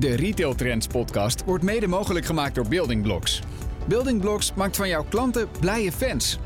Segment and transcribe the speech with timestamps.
[0.00, 3.40] De Retail Trends podcast wordt mede mogelijk gemaakt door Building Blocks.
[3.88, 6.38] Building Blocks maakt van jouw klanten blije fans.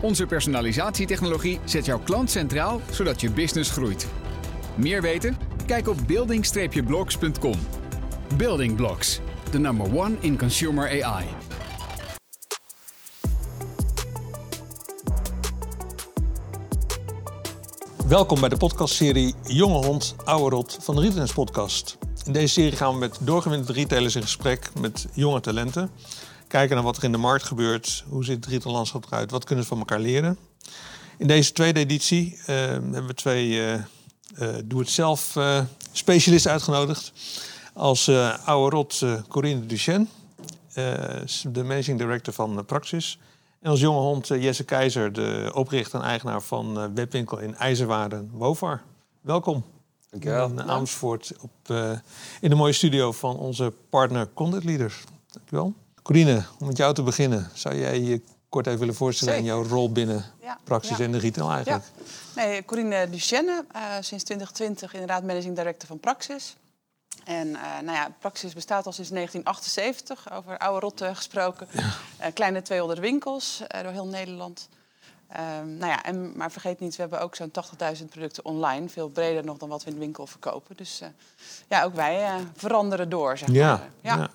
[0.00, 4.08] Onze personalisatietechnologie zet jouw klant centraal, zodat je business groeit.
[4.74, 5.36] Meer weten?
[5.66, 7.54] Kijk op building-blocks.com.
[8.36, 9.20] Building Blocks,
[9.50, 11.24] the number one in consumer AI.
[18.06, 21.98] Welkom bij de podcastserie Jonge Hond, Oude Rot van de Retailers Podcast.
[22.28, 25.90] In deze serie gaan we met doorgewinterde retailers in gesprek met jonge talenten.
[26.48, 29.64] Kijken naar wat er in de markt gebeurt, hoe ziet het retaillandschap eruit, wat kunnen
[29.64, 30.38] ze van elkaar leren.
[31.18, 33.82] In deze tweede editie uh, hebben we twee uh, uh,
[34.64, 35.36] doe-het-zelf
[35.92, 37.12] specialisten uitgenodigd.
[37.74, 38.10] Als
[38.44, 40.06] oude rot Corinne Duchenne,
[41.52, 43.18] de managing director van Praxis.
[43.60, 48.82] En als jonge hond Jesse Keizer, de oprichter en eigenaar van webwinkel in IJzerwaarden, Wofar.
[49.20, 49.64] Welkom.
[50.10, 50.48] Dankjewel.
[50.48, 51.90] In Amersfoort op, uh,
[52.40, 55.04] in de mooie studio van onze partner Content Leaders.
[55.32, 55.74] Dankjewel.
[56.02, 57.50] Corine, om met jou te beginnen.
[57.54, 61.04] Zou jij je kort even willen voorstellen in jouw rol binnen ja, Praxis ja.
[61.04, 61.84] en de retail eigenlijk?
[62.34, 62.42] Ja.
[62.42, 66.56] Nee, Corine Duchenne, uh, sinds 2020 inderdaad managing director van Praxis.
[67.24, 71.68] En uh, nou ja, Praxis bestaat al sinds 1978, over oude rotten gesproken.
[72.18, 72.30] Ja.
[72.30, 74.68] kleine 200 winkels door heel Nederland.
[75.36, 77.50] Um, nou ja, en, maar vergeet niet, we hebben ook zo'n
[77.98, 78.88] 80.000 producten online.
[78.88, 80.76] Veel breder nog dan wat we in de winkel verkopen.
[80.76, 81.08] Dus uh,
[81.68, 83.90] ja, ook wij uh, veranderen door, zeg ja, maar.
[84.00, 84.16] Ja.
[84.16, 84.30] ja.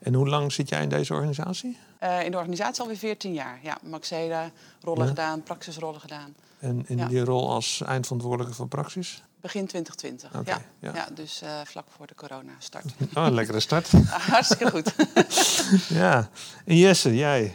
[0.00, 1.78] En hoe lang zit jij in deze organisatie?
[2.02, 3.58] Uh, in de organisatie alweer 14 jaar.
[3.62, 5.08] Ja, Maxeda rollen ja.
[5.08, 6.34] gedaan, praxisrollen gedaan.
[6.58, 9.22] En in die rol als eindverantwoordelijke van Praxis?
[9.40, 10.94] Begin 2020, okay, ja.
[10.94, 11.06] ja.
[11.14, 12.84] dus vlak voor de corona start.
[13.14, 13.90] Oh, een lekkere start.
[14.30, 14.94] Hartstikke goed.
[16.00, 16.28] ja.
[16.64, 17.54] En Jesse, jij?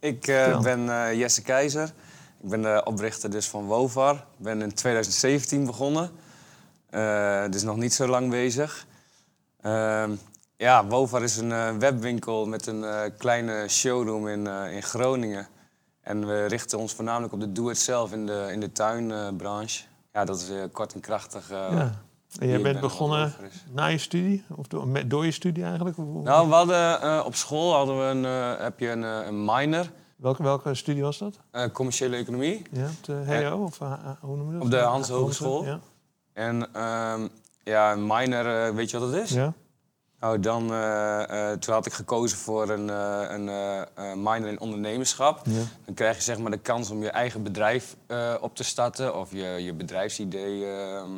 [0.00, 0.20] Ik
[0.62, 1.92] ben Jesse Keizer.
[2.42, 4.14] Ik ben de oprichter dus van Wovar.
[4.14, 6.10] Ik ben in 2017 begonnen.
[6.90, 8.86] Uh, dus nog niet zo lang bezig.
[9.66, 10.04] Uh,
[10.56, 15.48] ja, Wovar is een uh, webwinkel met een uh, kleine showroom in, in Groningen.
[16.00, 19.84] En we richten ons voornamelijk op de do-it-zelf in de, in de tuinbranche.
[20.12, 21.48] ja, dat is kort en krachtig.
[21.48, 22.00] ja.
[22.38, 23.34] En jij bent begonnen
[23.72, 24.44] na je studie?
[24.56, 25.96] Of door, door je studie eigenlijk?
[25.96, 28.24] Nou, we hadden, op school hadden we een,
[28.62, 29.86] heb je een, een minor...
[30.22, 31.38] Welke, welke studie was dat?
[31.52, 32.62] Uh, commerciële economie.
[32.70, 33.64] Ja, op de HO?
[33.64, 34.62] Of uh, hoe noem je dat?
[34.62, 35.64] Op de Hans Hogeschool.
[35.64, 35.80] Ja.
[36.32, 37.30] En um,
[37.64, 39.30] ja, een minor, uh, weet je wat dat is?
[39.30, 39.52] Ja.
[40.20, 40.66] Nou, dan,
[41.58, 45.46] toen had ik gekozen voor een, een minor in ondernemerschap.
[45.46, 45.62] Ja.
[45.84, 47.96] Dan krijg je zeg maar de kans om je eigen bedrijf
[48.40, 49.18] op te starten.
[49.18, 51.10] Of je, je bedrijfsidee ehm,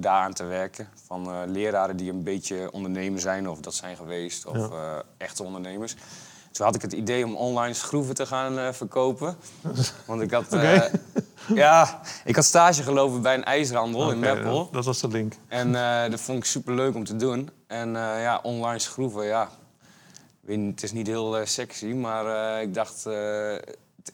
[0.00, 0.88] daaraan te werken.
[1.06, 4.46] Van leraren die een beetje ondernemer zijn of dat zijn geweest.
[4.46, 5.02] Of ja.
[5.16, 5.96] echte ondernemers.
[6.56, 9.36] Toen had ik het idee om online schroeven te gaan uh, verkopen.
[10.06, 10.76] Want ik had, okay.
[10.76, 14.64] uh, ja, ik had stage gelopen bij een ijshandel okay, in Meppel.
[14.64, 15.34] Dat, dat, was de link.
[15.48, 17.50] En uh, dat vond ik super leuk om te doen.
[17.66, 19.48] En ja, online schroeven, ja.
[20.40, 23.04] Weet het is niet heel sexy, maar ik dacht,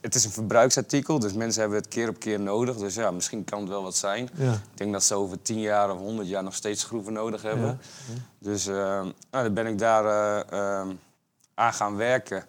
[0.00, 2.76] het is een verbruiksartikel, dus mensen hebben het keer op keer nodig.
[2.76, 4.28] Dus ja, misschien kan het wel wat zijn.
[4.34, 4.52] Ja.
[4.52, 7.66] Ik denk dat ze over 10 jaar of 100 jaar nog steeds schroeven nodig hebben.
[7.66, 7.78] Ja.
[8.14, 8.20] Ja.
[8.38, 10.04] Dus nou, dan ben ik daar
[11.54, 12.44] aan gaan werken.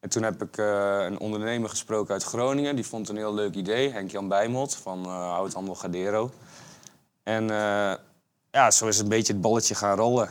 [0.00, 2.74] En toen heb ik uh, een ondernemer gesproken uit Groningen.
[2.74, 3.92] Die vond een heel leuk idee.
[3.92, 6.30] Henk-Jan Bijmot van uh, Houthandel Gadero.
[7.22, 7.92] En uh,
[8.50, 10.30] ja, zo is een beetje het balletje gaan rollen.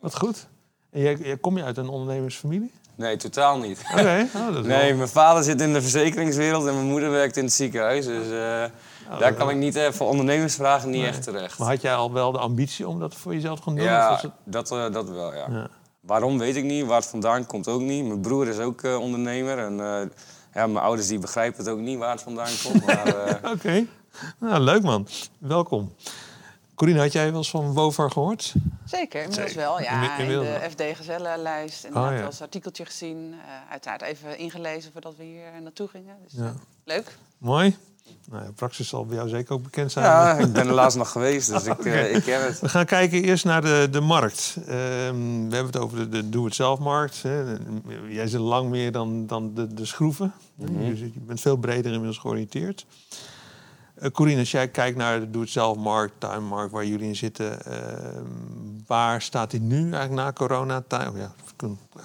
[0.00, 0.46] Wat goed.
[0.90, 2.72] En jij, jij, kom je uit een ondernemersfamilie?
[2.94, 3.80] Nee, totaal niet.
[3.90, 4.00] Oké.
[4.00, 4.28] Okay.
[4.34, 4.96] Oh, nee, wel...
[4.96, 8.04] mijn vader zit in de verzekeringswereld en mijn moeder werkt in het ziekenhuis.
[8.06, 11.08] Dus oh, daar kan ik niet voor ondernemersvragen niet nee.
[11.08, 11.58] echt terecht.
[11.58, 13.84] Maar had jij al wel de ambitie om dat voor jezelf te gaan doen?
[13.84, 14.30] Ja, het...
[14.44, 15.46] dat, dat wel, ja.
[15.50, 15.68] ja.
[16.02, 18.06] Waarom weet ik niet, waar het vandaan komt ook niet.
[18.06, 20.00] Mijn broer is ook uh, ondernemer en uh,
[20.54, 22.88] ja, mijn ouders die begrijpen het ook niet waar het vandaan komt.
[22.88, 23.34] uh...
[23.34, 23.88] Oké, okay.
[24.38, 25.08] nou, leuk man.
[25.38, 25.94] Welkom.
[26.74, 28.54] Corine, had jij wel eens van Wovar gehoord?
[28.84, 29.80] Zeker, inmiddels wel.
[29.80, 31.84] Ja, in, de FD Gezellenlijst.
[31.84, 32.12] En oh, ja.
[32.12, 33.34] wel eens een artikeltje gezien.
[33.70, 36.16] uiteraard even ingelezen voordat we hier naartoe gingen.
[36.22, 36.54] Dus ja.
[36.84, 37.16] leuk.
[37.38, 37.76] Mooi.
[38.30, 40.04] Nou ja, Praxis zal bij jou zeker ook bekend zijn.
[40.04, 42.10] Ja, ik ben er laatst nog geweest, dus ik, okay.
[42.10, 42.60] uh, ik ken het.
[42.60, 44.56] We gaan kijken eerst naar de, de markt.
[44.56, 47.22] Um, we hebben het over de, de doe-het-zelf-markt.
[48.08, 50.32] Jij zit lang meer dan, dan de, de schroeven.
[50.54, 50.82] Mm -hmm.
[50.82, 52.86] je, je, bent veel breder inmiddels georiënteerd.
[54.02, 57.58] Uh, Corine, als jij kijkt naar de doe-het-zelf-markt, tuinmarkt, waar jullie in zitten...
[57.68, 57.74] Uh,
[58.86, 61.08] waar staat die nu eigenlijk na coronatijd?
[61.08, 61.32] Oh ja,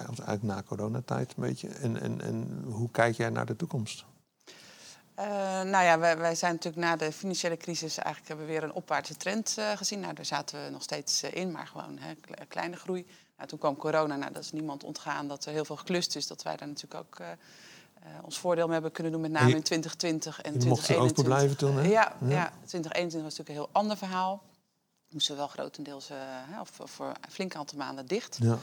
[0.07, 1.68] eigenlijk na coronatijd een beetje.
[1.68, 4.06] En, en, en hoe kijk jij naar de toekomst?
[5.19, 5.25] Uh,
[5.62, 8.74] nou ja, wij, wij, zijn natuurlijk na de financiële crisis eigenlijk hebben we weer een
[8.74, 10.00] opwaartse trend uh, gezien.
[10.00, 12.14] Nou, daar zaten we nog steeds uh, in, maar gewoon hè,
[12.48, 13.06] kleine groei.
[13.38, 16.28] Nou, toen kwam corona, nou, dat is niemand ontgaan dat er heel veel geklust is.
[16.28, 17.22] Dat wij daar natuurlijk ook
[18.24, 20.98] ons voordeel mee hebben kunnen doen, met name in 2020 en 2021.
[20.98, 21.81] mocht open blijven toen, hè?
[21.81, 22.30] Ja, ja.
[22.30, 24.44] ja, 2021 was natuurlijk een heel ander verhaal.
[25.10, 28.38] moesten we wel grotendeels, eh, hè, of of voor een flink aantal maanden dicht.
[28.42, 28.58] Ja.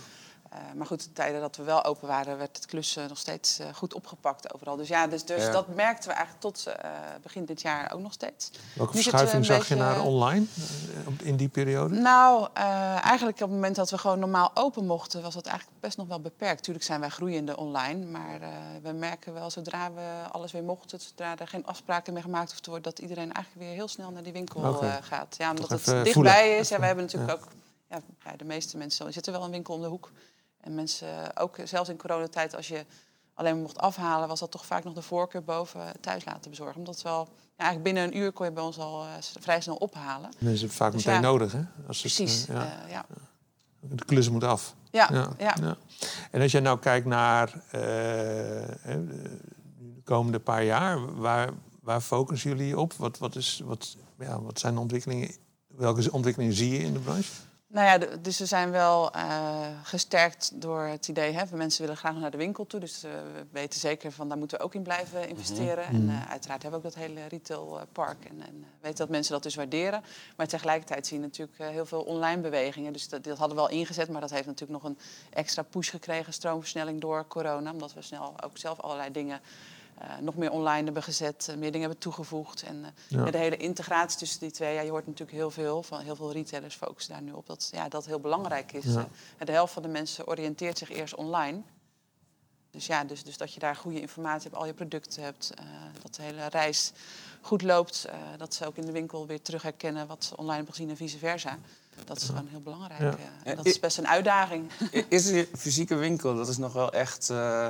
[0.54, 3.58] Eh, maar goed, de tijden dat we wel open waren, werd het klussen nog steeds
[3.58, 4.76] eh, goed opgepakt overal.
[4.76, 5.50] Dus ja, dus, dus Ja.
[5.50, 6.90] dat merkten we eigenlijk tot eh,
[7.22, 8.50] begin dit jaar ook nog steeds.
[8.74, 10.46] Welke Nu verschuiving zag je naar online
[11.22, 11.94] in die periode?
[11.94, 15.96] Nou, eigenlijk op het moment dat we gewoon normaal open mochten, was dat eigenlijk best
[15.96, 16.62] nog wel beperkt.
[16.62, 18.38] Tuurlijk zijn wij groeiende online, maar
[18.82, 20.02] we merken wel zodra we
[20.32, 23.66] alles weer mochten, zodra er geen afspraken meer gemaakt hoeft te worden, dat iedereen eigenlijk
[23.66, 25.34] weer heel snel naar die winkel gaat.
[25.38, 26.58] Ja, omdat Toch het dichtbij voelen.
[26.58, 26.68] is.
[26.68, 27.38] Ja, we hebben natuurlijk Ja.
[27.38, 27.48] ook,
[27.90, 30.10] ja, bij de meeste mensen, zit er wel een winkel om de hoek.
[30.64, 32.84] En mensen, ook zelfs in coronatijd, als je
[33.34, 36.76] alleen maar mocht afhalen, was dat toch vaak nog de voorkeur boven thuis laten bezorgen.
[36.76, 39.08] Omdat wel, ja, eigenlijk binnen een uur kon je bij ons al eh,
[39.40, 40.30] vrij snel ophalen.
[40.38, 41.26] Mensen hebben vaak Dus meteen ja.
[41.26, 41.62] nodig, hè?
[41.86, 42.48] Als het, Precies.
[42.48, 42.62] eh, ja.
[42.62, 43.06] eh, ja.
[43.80, 44.74] de klus moet af.
[44.90, 45.76] Ja, Ja.
[46.30, 49.08] En als jij nou kijkt naar de
[50.04, 51.50] komende paar jaar, waar,
[51.80, 52.92] waar focussen jullie op?
[52.92, 55.30] Wat, wat, is, wat, ja, wat zijn de ontwikkelingen?
[55.66, 57.30] Welke ontwikkelingen zie je in de branche?
[57.74, 62.14] Nou ja, dus we zijn wel eh, gesterkt door het idee, hè, mensen willen graag
[62.16, 62.80] naar de winkel toe.
[62.80, 65.84] Dus eh, we weten zeker van daar moeten we ook in blijven investeren.
[65.84, 68.24] En eh, uiteraard hebben we ook dat hele retailpark.
[68.24, 70.02] En, en weten dat mensen dat dus waarderen.
[70.36, 72.92] Maar tegelijkertijd zien we natuurlijk heel veel online bewegingen.
[72.92, 74.98] Dus dat, dat hadden we al ingezet, maar dat heeft natuurlijk nog een
[75.30, 77.72] extra push gekregen, stroomversnelling door corona.
[77.72, 79.40] Omdat we snel ook zelf allerlei dingen
[79.98, 82.62] eh, nog meer online hebben gezet, eh, meer dingen hebben toegevoegd.
[82.62, 83.30] En eh, Ja.
[83.30, 86.32] de hele integratie tussen die twee, ja, je hoort natuurlijk heel veel van heel veel
[86.32, 88.84] retailers focussen daar nu op dat ja, dat heel belangrijk is.
[88.84, 89.08] Ja.
[89.44, 91.62] De helft van de mensen oriënteert zich eerst online.
[92.70, 95.64] Dus ja, dus, dus dat je daar goede informatie hebt, al je producten hebt, eh,
[96.02, 96.92] dat de hele reis
[97.40, 100.54] goed loopt, eh, dat ze ook in de winkel weer terug herkennen wat ze online
[100.56, 101.58] hebben gezien en vice versa.
[102.04, 103.00] Dat is gewoon heel belangrijk.
[103.00, 103.16] Ja.
[103.44, 104.70] en dat is best een uitdaging.
[105.08, 107.68] Is de fysieke winkel, dat is nog wel echt, eh,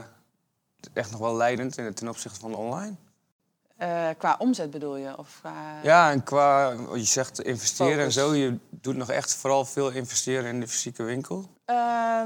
[0.92, 2.94] echt nog wel leidend in- ten opzichte van online?
[3.76, 5.18] Eh, qua omzet bedoel je?
[5.18, 5.52] Of qua...
[5.82, 10.44] Ja, en qua, je zegt investeren en zo, je doet nog echt vooral veel investeren
[10.50, 11.48] in de fysieke winkel?
[11.64, 11.74] Eh,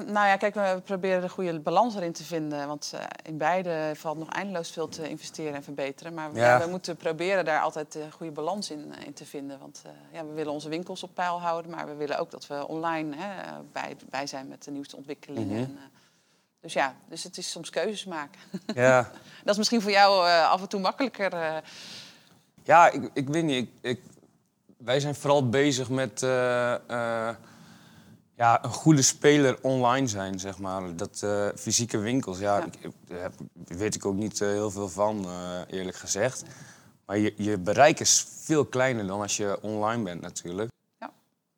[0.07, 2.67] nou ja, kijk, we proberen de goede balans erin te vinden.
[2.67, 6.15] Want eh, in beide valt nog eindeloos veel te investeren en verbeteren.
[6.15, 6.59] Maar Ja.
[6.59, 9.59] ja, we moeten proberen daar altijd de goede balans in, in te vinden.
[9.59, 9.83] Want
[10.13, 11.71] ja, we willen onze winkels op peil houden.
[11.71, 15.47] Maar we willen ook dat we online hè, bij, bij zijn met de nieuwste ontwikkelingen.
[15.47, 15.57] Mhm.
[15.57, 15.79] En,
[16.61, 18.41] dus ja, dus het is soms keuzes maken.
[18.75, 19.11] Ja,
[19.45, 21.33] dat is misschien voor jou eh, af en toe makkelijker.
[21.33, 21.57] eh.
[22.63, 23.69] ja ik, ik weet niet.
[23.69, 24.01] Ik, ik,
[24.77, 26.77] wij zijn vooral bezig met eh,
[28.35, 30.97] ja, een goede speler online zijn, zeg maar.
[30.97, 31.27] Dat
[31.57, 32.65] fysieke winkels, ja, Ja.
[32.65, 35.27] Ik, daar heb, weet ik ook niet heel veel van,
[35.67, 36.43] eerlijk gezegd.
[37.07, 40.71] Maar je, je bereik is veel kleiner dan als je online bent natuurlijk.
[40.99, 41.11] Ja.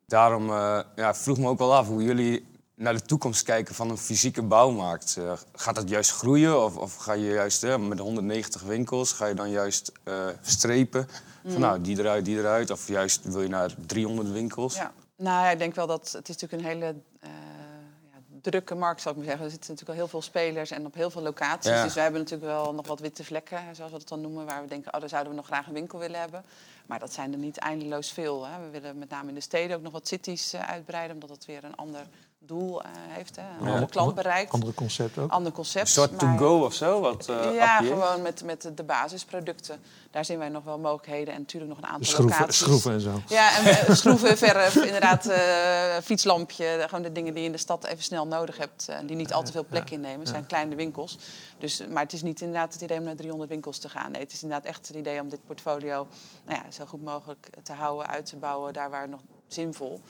[0.05, 0.47] Daarom
[0.95, 2.50] ja, vroeg me ook wel af hoe jullie
[2.81, 5.17] naar de toekomst kijken van een fysieke bouwmarkt.
[5.17, 9.25] Eh, gaat dat juist groeien of, of ga je juist eh, met 190 winkels, ga
[9.25, 11.07] je dan juist eh, strepen?
[11.45, 12.69] Van nou, die eruit, die eruit.
[12.69, 14.75] Of juist wil je naar 300 winkels?
[14.75, 14.91] Ja.
[15.15, 19.15] Nou, ja, ik denk wel dat het is natuurlijk een hele ja, drukke markt, zou
[19.15, 19.45] ik maar zeggen.
[19.45, 21.71] Er zitten natuurlijk al heel veel spelers en op heel veel locaties.
[21.71, 21.83] Ja.
[21.83, 24.61] Dus wij hebben natuurlijk wel nog wat witte vlekken, zoals we dat dan noemen, waar
[24.61, 26.43] we denken, oh, daar zouden we nog graag een winkel willen hebben.
[26.85, 28.47] Maar dat zijn er niet eindeloos veel.
[28.47, 28.63] Hè.
[28.63, 31.63] We willen met name in de steden ook nog wat cities uitbreiden, omdat dat weer
[31.63, 32.05] een ander
[32.45, 33.35] doel eh, heeft.
[33.35, 33.41] Hè.
[33.59, 33.73] Een Ja.
[33.73, 35.31] ander klant bereikt, Andere concept ook?
[35.31, 35.85] ander concept.
[35.85, 36.99] Een soort maar- to-go of zo?
[36.99, 39.79] Wat, eh, ja, gewoon met, met de basisproducten.
[40.11, 41.33] Daar zien wij nog wel mogelijkheden.
[41.33, 42.57] En natuurlijk nog een aantal schroeven, locaties.
[42.59, 43.21] schroeven en zo.
[43.27, 46.83] Ja, en eh, schroeven, verf, inderdaad, eh, fietslampje.
[46.85, 48.87] Gewoon de dingen die je in de stad even snel nodig hebt.
[48.89, 50.19] En die niet al te veel plek innemen.
[50.19, 51.17] Het zijn kleine winkels.
[51.57, 54.11] Dus, maar het is niet inderdaad het idee om naar 300 winkels te gaan.
[54.11, 56.07] Nee, het is inderdaad echt het idee om dit portfolio
[56.45, 58.73] nou ja, zo goed mogelijk te houden, uit te bouwen.
[58.73, 60.01] Daar waar het nog zinvol.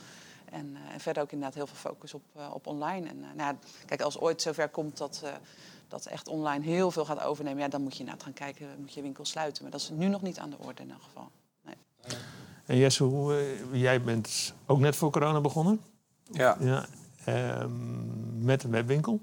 [0.51, 3.07] En, eh, en verder ook inderdaad heel veel focus op, eh, op online.
[3.07, 5.31] En eh, nou, ja, kijk, als ooit zover komt dat, eh,
[5.87, 7.59] dat echt online heel veel gaat overnemen...
[7.61, 9.63] Ja, dan moet je inderdaad gaan kijken, moet je winkel sluiten.
[9.63, 11.31] Maar dat is nu nog niet aan de orde in elk geval.
[11.65, 11.75] Nee.
[12.65, 15.81] En Jesse, hoe, jij bent ook net voor corona begonnen.
[16.31, 16.57] Ja.
[16.59, 16.85] Ja,
[17.25, 19.19] ehm, met een webwinkel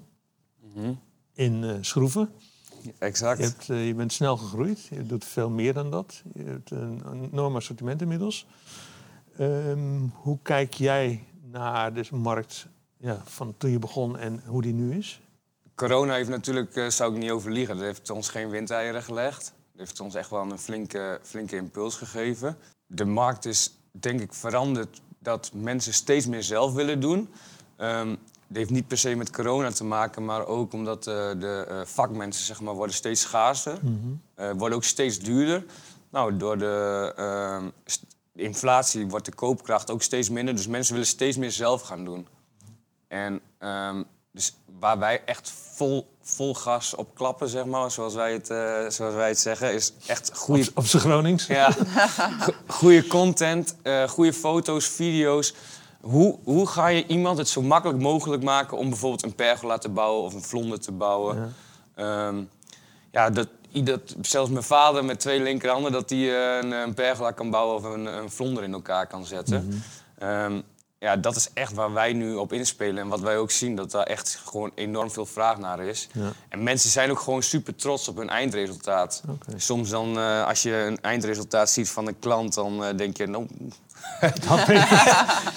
[0.73, 0.93] Mhm.
[1.33, 2.31] in eh, Schroeven.
[2.97, 3.37] Exact.
[3.39, 4.83] Je, hebt, je bent snel gegroeid.
[4.85, 6.21] Je doet veel meer dan dat.
[6.33, 8.45] Je hebt een, een enorm assortiment inmiddels.
[9.39, 12.67] Ehm, hoe kijk jij naar de markt
[12.97, 15.21] ja, van toen je begon en hoe die nu is?
[15.75, 19.43] Corona heeft natuurlijk, eh, zou ik niet overliegen, dat heeft ons geen windeieren gelegd.
[19.43, 22.57] Dat heeft ons echt wel een flinke, flinke impuls gegeven.
[22.87, 27.29] De markt is denk ik veranderd dat mensen steeds meer zelf willen doen.
[28.49, 31.81] Het heeft niet per se met corona te maken, maar ook omdat eh, de eh,
[31.85, 33.79] vakmensen zeg maar, worden steeds schaarser.
[34.35, 35.65] Eh, worden ook steeds duurder.
[36.09, 37.69] Nou, door de ehm,
[38.39, 40.55] inflatie wordt de koopkracht ook steeds minder.
[40.55, 42.27] Dus mensen willen steeds meer zelf gaan doen.
[43.07, 48.33] En ehm, dus waar wij echt vol, vol gas op klappen, zeg maar, zoals wij
[48.33, 48.57] het, eh,
[48.89, 51.45] zoals wij het zeggen, is echt goede Op, op z'n Gronings?
[51.47, 51.71] ja.
[52.39, 55.53] Go- Goede content, eh goede foto's, video's.
[56.01, 59.89] Hoe, hoe ga je iemand het zo makkelijk mogelijk maken om bijvoorbeeld een pergola te
[59.89, 61.55] bouwen of een vlonder te bouwen?
[61.95, 62.33] Ja,
[63.11, 67.31] ja dat, ieder, zelfs mijn vader met twee linkerhanden, dat hij eh, een, een pergola
[67.31, 69.83] kan bouwen of een, een vlonder in elkaar kan zetten.
[70.17, 70.61] Ehm,
[70.99, 72.97] ja, dat is echt waar wij nu op inspelen.
[72.97, 76.07] En wat wij ook zien, dat daar echt gewoon enorm veel vraag naar is.
[76.11, 76.31] Ja.
[76.49, 79.23] En mensen zijn ook gewoon super trots op hun eindresultaat.
[79.55, 83.27] Soms dan, eh, als je een eindresultaat ziet van een klant, dan eh, denk je,
[83.27, 83.47] nou,
[84.47, 84.89] Dat, weet ik.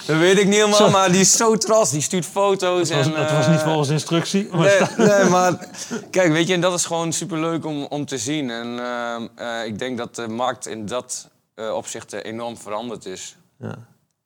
[0.05, 1.91] dat weet ik niet helemaal, maar die is zo trots.
[1.91, 2.89] Die stuurt foto's.
[2.89, 4.47] Dat was, en, dat was niet eh, volgens instructie.
[4.51, 5.67] Maar Nee, maar
[6.09, 8.49] kijk, weet je, en dat is gewoon superleuk om, om te zien.
[8.49, 13.05] En ehm, eh, ik denk dat de markt in dat eh, opzicht eh, enorm veranderd
[13.05, 13.35] is.
[13.59, 13.75] Ja.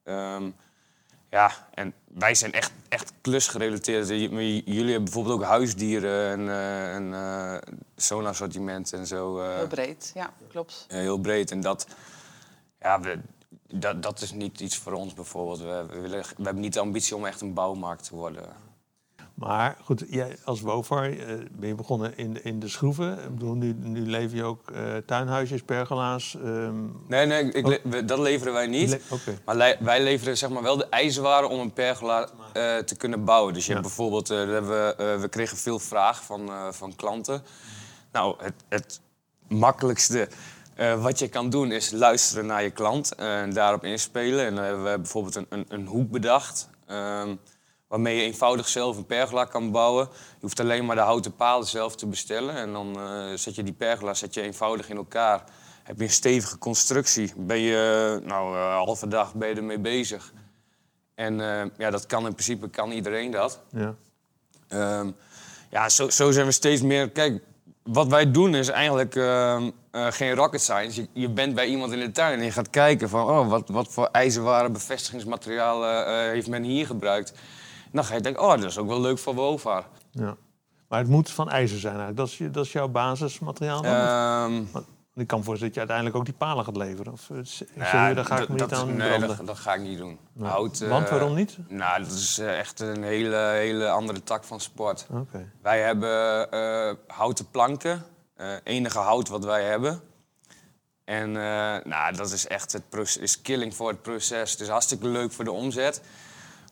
[0.03, 0.43] Ehm,
[1.29, 4.07] ja, en wij zijn echt, echt klusgerelateerd.
[4.09, 4.13] J-
[4.65, 9.39] Jullie hebben bijvoorbeeld ook huisdieren en, eh en eh, zo'n assortiment en zo.
[9.41, 10.85] eh, Heel breed, ja, klopt.
[10.87, 11.51] eh, heel breed.
[11.51, 11.87] En dat,
[12.81, 13.19] ja, we,
[13.73, 15.59] dat, dat is niet iets voor ons bijvoorbeeld.
[15.59, 18.43] We, we, willen, we hebben niet de ambitie om echt een bouwmarkt te worden.
[19.33, 23.11] Maar goed, jij als WOFAR eh, ben je begonnen in, de- in de schroeven.
[23.23, 26.35] Ik bedoel, nu, nu lever je ook eh, tuinhuisjes, pergola's.
[26.43, 28.89] ehm, Nee, nee, ik, we- dat leveren wij niet.
[28.89, 29.33] le-.
[29.45, 33.53] Maar wij leveren zeg maar, wel de ijzerwaren om een pergola eh, te kunnen bouwen.
[33.53, 33.77] Dus je Ja.
[33.77, 37.41] hebt bijvoorbeeld, eh, we, eh, we kregen veel vraag van, eh, van klanten.
[38.11, 39.01] Nou, het, het
[39.47, 40.27] makkelijkste
[40.77, 44.45] eh, wat je kan doen is luisteren naar je klant eh, en daarop inspelen.
[44.45, 46.69] En dan hebben we bijvoorbeeld een, een, een hoek bedacht.
[46.85, 47.35] ehm,
[47.87, 50.07] waarmee je eenvoudig zelf een pergola kan bouwen.
[50.11, 52.55] Je hoeft alleen maar de houten palen zelf te bestellen.
[52.55, 55.43] En dan eh, zet je die pergola zet je eenvoudig in elkaar.
[55.83, 57.33] Heb je een stevige constructie.
[57.37, 60.33] Ben je, nou, een halve dag ben je ermee bezig.
[61.15, 61.37] En
[61.77, 63.59] ja, dat kan in principe kan iedereen dat.
[63.71, 63.95] Ja.
[64.67, 65.11] Ehm,
[65.69, 67.09] ja, zo, zo zijn we steeds meer.
[67.09, 67.43] Kijk,
[67.83, 69.15] wat wij doen is eigenlijk
[69.97, 71.01] eh, geen rocket science.
[71.01, 73.69] Je, je bent bij iemand in de tuin en je gaat kijken van, oh, wat,
[73.69, 77.31] wat voor ijzerwaren bevestigingsmaterialen eh, heeft men hier gebruikt.
[77.83, 79.85] En dan ga je denken, oh, dat is ook wel leuk voor WOVAR.
[80.11, 80.37] ja.
[80.87, 82.17] Maar het moet van ijzer zijn eigenlijk.
[82.19, 83.93] Dat is, je, dat is jouw basismateriaal dan?
[83.93, 84.83] Ehm,
[85.15, 87.13] ik kan voorstellen dat je uiteindelijk ook die palen gaat leveren.
[87.13, 89.97] Of eh, je, ja, daar ga ik niet aan Nee, dat, dat ga ik niet
[89.97, 90.19] doen.
[90.33, 90.49] Nee.
[90.49, 91.57] Hout, Want waarom niet?
[91.67, 95.07] Nou, dat is echt een hele, hele andere tak van sport.
[95.61, 98.05] Wij hebben houten planken,
[98.37, 100.01] eh, enige hout wat wij hebben.
[101.03, 104.51] En eh, nou, dat is echt het proces, is killing voor het proces.
[104.51, 106.01] Het is hartstikke leuk voor de omzet.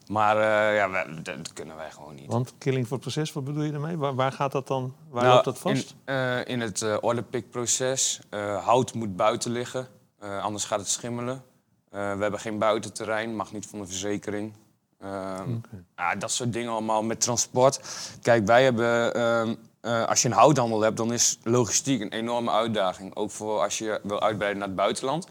[0.07, 2.31] Maar eh, ja, wij- dat, kunnen wij gewoon niet.
[2.31, 3.97] Want killing voor het proces, wat bedoel je daarmee?
[3.97, 4.95] Waar, waar gaat dat dan?
[5.09, 5.95] Waar Nou, loopt dat vast?
[6.05, 8.19] In, in het eh orderpickproces.
[8.63, 9.87] hout moet buiten liggen,
[10.19, 11.43] anders gaat het schimmelen.
[11.89, 14.53] We hebben geen buitenterrein, mag niet van de verzekering.
[14.99, 15.55] Ehm,
[15.95, 17.79] ja, dat soort dingen allemaal met transport.
[18.21, 23.15] Kijk, wij hebben, eh, als je een houthandel hebt, dan is logistiek een enorme uitdaging.
[23.15, 25.27] Ook voor als je wil uitbreiden naar het buitenland.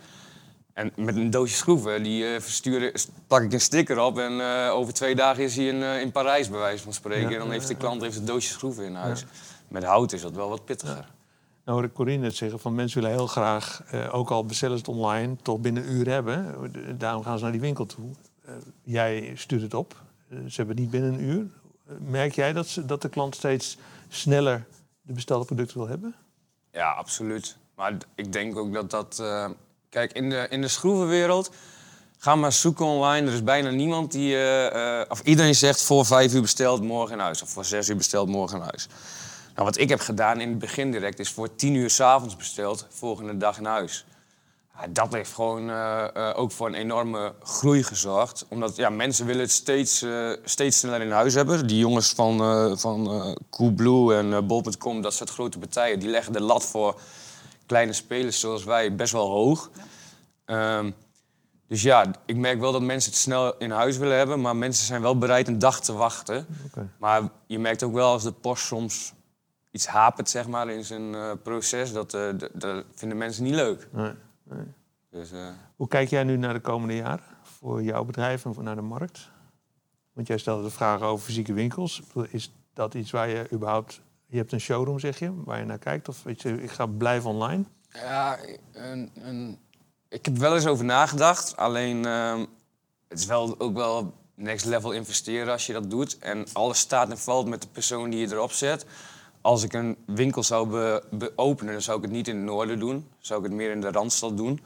[0.72, 2.92] En met een doosje schroeven, die eh, versturen,
[3.26, 6.48] plak ik een sticker op en eh, over twee dagen is hij in, in Parijs,
[6.48, 7.28] bij wijze van spreken.
[7.28, 9.24] Ja, en dan heeft de klant heeft het doosje schroeven in huis.
[9.68, 11.08] Met hout is dat wel wat pittiger.
[11.64, 13.82] Nou hoor ik Corine net zeggen van mensen willen heel graag,
[14.12, 16.56] ook al bestellen ze het online, toch binnen een uur hebben.
[16.98, 18.10] Daarom gaan ze naar die winkel toe.
[18.82, 20.02] Jij stuurt het op.
[20.28, 21.46] Ze hebben het niet binnen een uur.
[21.98, 23.78] Merk jij dat, ze, dat de klant steeds
[24.14, 24.66] sneller
[25.02, 26.14] de bestelde producten wil hebben?
[26.72, 27.56] Ja, absoluut.
[27.74, 29.18] Maar ik denk ook dat dat...
[29.18, 29.50] eh,
[29.88, 31.50] kijk, in de, in de schroevenwereld...
[32.18, 33.26] Ga maar zoeken online.
[33.26, 34.34] Er is bijna niemand die...
[34.34, 37.42] eh, eh, of iedereen zegt voor vijf uur besteld, morgen in huis.
[37.42, 38.88] Of voor zes uur besteld, morgen in huis.
[39.54, 41.18] Nou, wat ik heb gedaan in het begin direct...
[41.18, 44.04] is voor tien uur s'avonds besteld, volgende dag in huis.
[44.80, 48.46] Ja, dat heeft gewoon eh, eh, ook voor een enorme groei gezorgd.
[48.48, 51.66] Omdat ja, mensen willen het steeds, eh, steeds sneller in huis hebben.
[51.66, 55.98] Die jongens van, eh van eh, Coolblue en Bol.com, dat soort grote partijen...
[55.98, 57.00] die leggen de lat voor
[57.66, 59.70] kleine spelers zoals wij best wel hoog.
[60.44, 60.90] Ehm,
[61.68, 64.40] dus ja, ik merk wel dat mensen het snel in huis willen hebben...
[64.40, 66.46] maar mensen zijn wel bereid een dag te wachten.
[66.98, 69.12] Maar je merkt ook wel als de post soms
[69.70, 71.92] iets hapert zeg maar, in zijn eh, proces...
[71.92, 72.28] Dat, eh,
[72.94, 73.88] vinden mensen niet leuk.
[73.90, 74.12] Nee.
[75.10, 78.62] Dus, eh, Hoe kijk jij nu naar de komende jaren voor jouw bedrijf en voor
[78.62, 79.30] naar de markt?
[80.12, 82.02] Want jij stelde de vraag over fysieke winkels.
[82.28, 84.00] Is dat iets waar je überhaupt...
[84.26, 86.08] Je hebt een showroom, zeg je, waar je naar kijkt?
[86.08, 87.64] Of weet je, ik ga blijven online?
[87.88, 88.38] Ja,
[88.72, 89.58] een, een,
[90.08, 91.56] ik heb wel eens over nagedacht.
[91.56, 92.44] Alleen, ehm,
[93.08, 96.18] het is wel ook wel next level investeren als je dat doet.
[96.18, 98.86] En alles staat en valt met de persoon die je erop zet.
[99.44, 102.44] Als ik een winkel zou be, be- openen, dan zou ik het niet in het
[102.44, 103.08] noorden doen.
[103.18, 104.60] Zou ik het meer in de Randstad doen.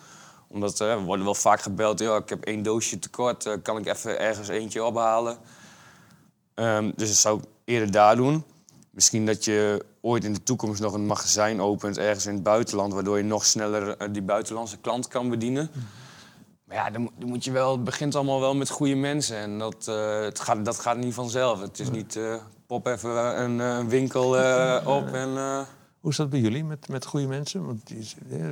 [0.48, 3.46] Omdat eh, we worden wel vaak gebeld, ja, ik heb één doosje tekort.
[3.46, 5.38] eh, kan ik even ergens eentje ophalen?
[6.54, 8.44] Ehm, dus dat zou ik eerder daar doen.
[8.90, 12.92] Misschien dat je ooit in de toekomst nog een magazijn opent ergens in het buitenland,
[12.92, 15.70] waardoor je nog sneller eh, die buitenlandse klant kan bedienen.
[16.64, 19.36] Maar ja, dan, moet- dan moet je wel, het begint allemaal wel met goede mensen.
[19.36, 19.86] En dat,
[20.24, 21.60] het gaat, dat gaat niet vanzelf.
[21.60, 22.18] Het is niet
[22.68, 25.36] pop even een, eh, een winkel eh, op en.
[25.36, 25.60] eh,
[26.00, 27.66] Hoe is dat bij jullie met, met goede mensen?
[27.66, 28.46] Want die eh,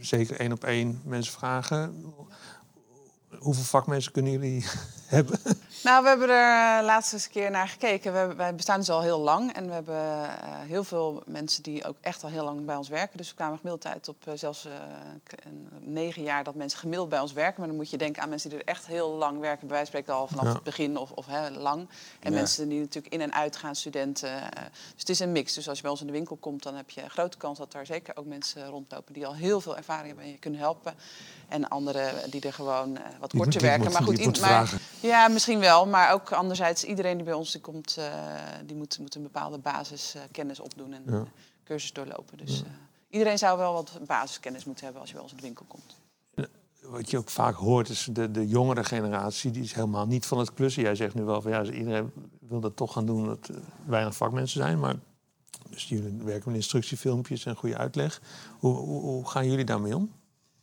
[0.00, 2.04] zeker één op één mensen vragen.
[3.42, 4.64] Hoeveel vakmensen kunnen jullie
[5.06, 5.38] hebben?
[5.82, 8.12] Nou, we hebben er uh, laatst eens een keer naar gekeken.
[8.28, 9.52] We, wij bestaan dus al heel lang.
[9.54, 10.28] En we hebben eh,
[10.66, 13.16] heel veel mensen die ook echt al heel lang bij ons werken.
[13.18, 14.72] Dus we kwamen gemiddeld uit op eh, zelfs eh,
[15.80, 17.58] negen jaar dat mensen gemiddeld bij ons werken.
[17.58, 19.66] Maar dan moet je denken aan mensen die er echt heel lang werken.
[19.66, 20.52] Bij wijze van spreken al vanaf Ja.
[20.52, 21.88] het begin of, of hè, lang.
[22.20, 22.36] En Ja.
[22.38, 24.30] mensen die natuurlijk in en uit gaan, studenten.
[24.52, 25.54] eh, dus het is een mix.
[25.54, 27.58] Dus als je bij ons in de winkel komt, dan heb je een grote kans
[27.58, 30.60] dat er zeker ook mensen rondlopen die al heel veel ervaring hebben en je kunnen
[30.60, 30.94] helpen.
[31.48, 33.02] En anderen die er gewoon eh,
[33.32, 33.92] wat die werken.
[33.92, 35.86] maar goed, in- maar- ja, misschien wel.
[35.86, 38.04] Maar ook anderzijds, iedereen die bij ons die komt, eh,
[38.66, 41.12] die moet, moet een bepaalde basiskennis opdoen en Ja.
[41.12, 41.20] eh,
[41.64, 42.38] cursus doorlopen.
[42.38, 42.68] Dus eh,
[43.10, 45.96] iedereen zou wel wat basiskennis moeten hebben als je bij ons in de winkel komt.
[46.82, 50.38] Wat je ook vaak hoort is de, de jongere generatie, die is helemaal niet van
[50.38, 50.82] het klussen.
[50.82, 52.12] Jij zegt nu wel van ja, iedereen
[52.48, 53.54] wil dat toch gaan doen, dat er
[53.86, 54.78] weinig vakmensen zijn.
[54.80, 54.94] Maar
[55.70, 58.20] dus jullie werken met instructiefilmpjes en goede uitleg.
[58.58, 60.10] Hoe, hoe, hoe gaan jullie daarmee om?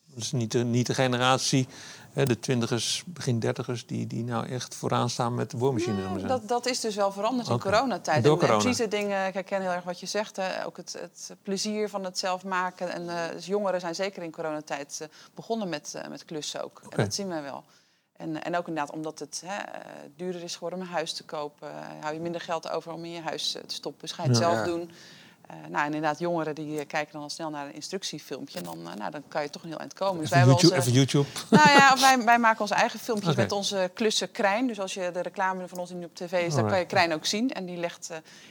[0.06, 1.68] Dat is niet de, niet de generatie,
[2.26, 6.28] de twintigers, begin dertigers, die, die nou echt vooraan staan met we zeggen.
[6.28, 8.24] Dat, dat is dus wel veranderd in coronatijd.
[8.24, 8.64] Door En, en corona.
[8.64, 10.36] precies de dingen, ik herken heel erg wat je zegt.
[10.36, 12.90] hè, ook het, het plezier van het zelf maken.
[12.92, 16.82] En eh, dus jongeren zijn zeker in coronatijd eh, begonnen met, eh, met klussen ook.
[16.90, 17.64] En dat zien wij wel.
[18.16, 19.64] En, en ook inderdaad omdat het hè,
[20.16, 21.70] duurder is geworden om een huis te kopen.
[22.02, 24.02] hou je minder geld over om in je huis te stoppen.
[24.02, 24.44] Dus ga je het Ja.
[24.44, 24.64] zelf Ja.
[24.72, 24.92] doen.
[25.50, 28.58] Eh, nou, en inderdaad, jongeren die eh, kijken dan al snel naar een instructiefilmpje.
[28.58, 30.22] En dan, eh, nou, dan kan je toch een heel eind komen.
[30.22, 31.28] Dus wij YouTube, onze- YouTube.
[31.50, 34.68] nou ja, wij, wij maken onze eigen filmpjes met onze klussen Krijn.
[34.68, 36.86] Dus als je de reclame van ons nu op tv is, dan kan je.
[36.86, 37.52] Krijn ook zien.
[37.54, 38.10] En die legt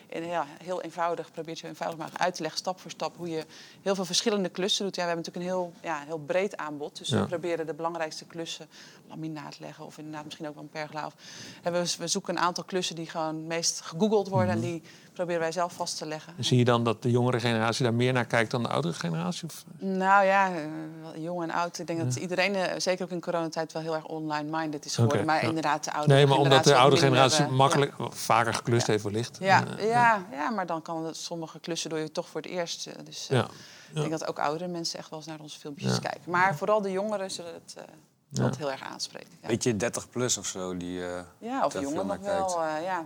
[0.09, 3.29] in, ja, heel eenvoudig, probeert zo eenvoudig mogelijk uit te leggen, stap voor stap, hoe
[3.29, 3.45] je
[3.83, 4.97] heel veel verschillende klussen doet.
[4.97, 6.99] Ja, we hebben natuurlijk een heel, ja, heel breed aanbod.
[6.99, 7.21] Dus Ja.
[7.21, 8.69] we proberen de belangrijkste klussen,
[9.09, 11.07] laminaat leggen of inderdaad misschien ook wel een pergola.
[11.07, 11.15] Of,
[11.63, 14.57] we, we zoeken een aantal klussen die gewoon meest gegoogeld worden.
[14.57, 14.65] Mhm.
[14.65, 14.83] En die
[15.19, 16.33] proberen wij zelf vast te leggen.
[16.37, 18.95] En zie je dan dat de jongere generatie daar meer naar kijkt dan de oudere
[18.95, 19.49] generatie?
[19.49, 19.65] Of?
[19.79, 21.79] Nou ja, eh, jong en oud.
[21.79, 25.27] Ik denk dat iedereen, eh, zeker ook in coronatijd, wel heel erg online-minded is geworden.
[25.27, 25.49] Maar ja.
[25.49, 28.87] inderdaad, de oude Nee, maar omdat de wat oude minder, generatie eh, makkelijk, vaker geklust
[28.87, 29.37] heeft wellicht.
[29.41, 32.41] Ja, En, ja, ja, ja, maar dan kan het, sommige klussen doe je toch voor
[32.41, 32.89] het eerst.
[33.05, 33.45] Dus eh, ja.
[33.89, 35.99] ik denk dat ook oudere mensen echt wel eens naar onze filmpjes Ja.
[35.99, 36.31] kijken.
[36.31, 37.83] Maar vooral de jongeren zullen het eh,
[38.31, 39.29] dat heel erg aanspreken.
[39.43, 41.05] Ja, Weet je, 30 plus of zo, die...
[41.07, 42.63] eh, ja of veel nog wel.
[42.63, 43.05] eh, ja.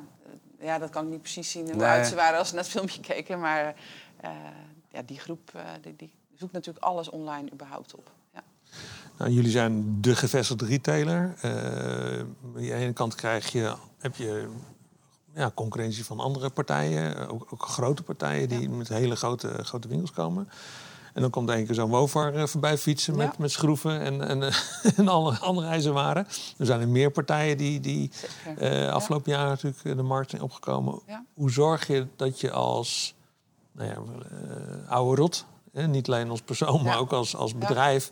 [0.62, 1.88] Ja, dat kan ik niet precies zien hoe Nee.
[1.88, 3.40] oud ze waren als ze naar het filmpje keken.
[3.40, 3.74] Maar
[4.20, 4.30] eh,
[4.88, 8.10] ja, die groep eh, die, die zoekt natuurlijk alles online überhaupt op.
[8.34, 8.42] Ja.
[9.18, 11.34] Nou, jullie zijn de gevestigde retailer.
[11.40, 14.48] Eh, aan de ene kant krijg je, heb je
[15.34, 20.12] ja, concurrentie van andere partijen, ook, ook grote partijen die met hele grote, grote winkels
[20.12, 20.48] komen.
[21.12, 23.34] En dan komt er één keer zo'n Wofar eh, voorbij fietsen met, Ja.
[23.38, 24.54] met schroeven en, en, eh,
[24.98, 26.26] en alle andere ijzerwaren.
[26.58, 28.10] Er zijn er meer partijen die, die
[28.56, 31.00] eh, afgelopen jaar natuurlijk de markt zijn opgekomen.
[31.34, 33.14] Hoe zorg je dat je als
[33.72, 33.96] nou ja,
[34.88, 38.10] oude rot, hè, niet alleen als persoon, maar ook als, als bedrijf,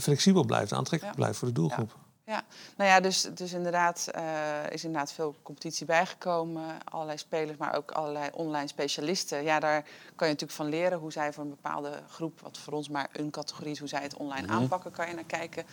[0.00, 1.96] flexibel blijft, aantrekkelijk blijft voor de doelgroep?
[2.32, 2.44] Ja,
[2.76, 6.64] nou ja, dus, dus inderdaad eh, is inderdaad veel competitie bijgekomen.
[6.84, 9.42] Allerlei spelers, maar ook allerlei online specialisten.
[9.42, 9.82] Ja, daar
[10.16, 13.08] kan je natuurlijk van leren hoe zij voor een bepaalde groep, wat voor ons maar
[13.12, 15.64] een categorie is, hoe zij het online aanpakken, kan je naar kijken.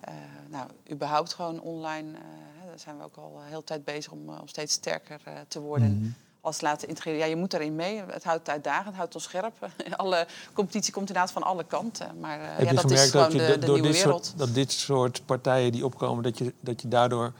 [0.00, 0.14] Eh,
[0.48, 4.28] nou, überhaupt gewoon online, eh, daar zijn we ook al een hele tijd bezig om,
[4.28, 5.98] om steeds sterker te worden.
[5.98, 6.27] Mhm.
[6.48, 7.18] Als laten integreren.
[7.18, 8.02] Ja, je moet daarin mee.
[8.06, 9.54] Het houdt uitdagend, het houdt ons scherp.
[9.96, 12.18] Alle competitie komt inderdaad van alle kanten.
[12.20, 14.26] Maar Heb ja, je dat is gewoon dat de, de door nieuwe dit wereld.
[14.26, 17.32] soort, dat dit soort partijen die opkomen, dat je, dat je daardoor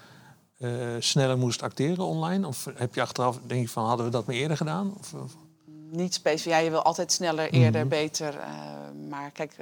[0.59, 2.47] eh, sneller moest acteren online?
[2.47, 4.95] Of heb je achteraf, denk je van, hadden we dat maar eerder gedaan?
[4.99, 5.37] Of, of-
[5.91, 6.53] niet specifiek.
[6.53, 7.89] Ja, je wil altijd sneller, eerder, Mhm.
[7.89, 8.39] beter.
[8.39, 8.49] eh,
[9.09, 9.57] maar kijk,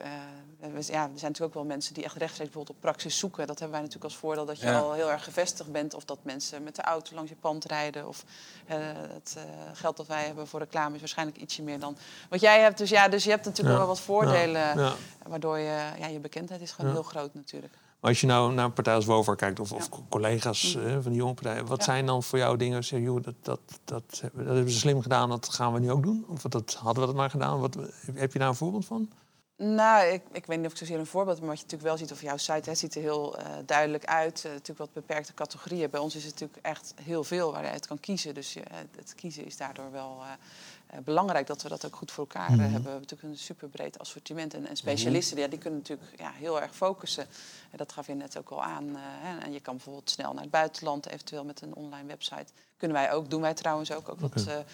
[0.72, 3.46] we, ja, er zijn natuurlijk ook wel mensen die echt rechtstreeks bijvoorbeeld op praxis zoeken.
[3.46, 4.78] Dat hebben wij natuurlijk als voordeel dat je Ja.
[4.78, 5.94] al heel erg gevestigd bent.
[5.94, 8.08] Of dat mensen met de auto langs je pand rijden.
[8.08, 8.24] Of
[8.66, 11.96] eh, het eh, geld dat wij hebben voor reclame is waarschijnlijk ietsje meer dan
[12.30, 12.78] wat jij hebt.
[12.78, 13.78] Dus ja, dus je hebt natuurlijk Ja.
[13.78, 14.78] wel wat voordelen.
[14.78, 14.92] Ja.
[15.26, 17.72] Waardoor je, ja, je bekendheid is gewoon heel groot natuurlijk.
[18.00, 21.02] Maar als je nou naar een partij als Wover kijkt, of, of collega's eh, van
[21.12, 22.84] die jonge partijen, wat zijn dan voor jou dingen?
[22.84, 26.02] Zeg, joh, dat, dat, dat, dat hebben ze slim gedaan, dat gaan we nu ook
[26.02, 26.24] doen?
[26.28, 27.60] Of dat hadden we dat maar gedaan?
[27.60, 27.76] Wat,
[28.14, 29.08] heb je daar een voorbeeld van?
[29.58, 31.98] Nou, ik, ik weet niet of ik zozeer een voorbeeld, maar wat je natuurlijk wel
[31.98, 34.38] ziet of jouw site, het ziet er heel uh, duidelijk uit.
[34.38, 35.90] Uh, natuurlijk wat beperkte categorieën.
[35.90, 38.34] Bij ons is het natuurlijk echt heel veel waar je uit kan kiezen.
[38.34, 38.62] Dus je,
[38.96, 42.54] het kiezen is daardoor wel uh, belangrijk dat we dat ook goed voor elkaar mm
[42.54, 42.62] -hmm.
[42.62, 42.82] hebben.
[42.82, 44.54] We hebben natuurlijk een super breed assortiment.
[44.54, 45.52] En, en specialisten, mm -hmm.
[45.52, 47.26] ja, die kunnen natuurlijk ja, heel erg focussen.
[47.70, 48.96] En dat gaf je net ook al aan.
[48.96, 49.38] Hè.
[49.38, 52.46] En je kan bijvoorbeeld snel naar het buitenland, eventueel met een online website.
[52.76, 54.44] Kunnen wij ook, doen wij trouwens ook, ook okay.
[54.44, 54.64] wat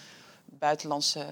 [0.58, 1.24] buitenlandse uh,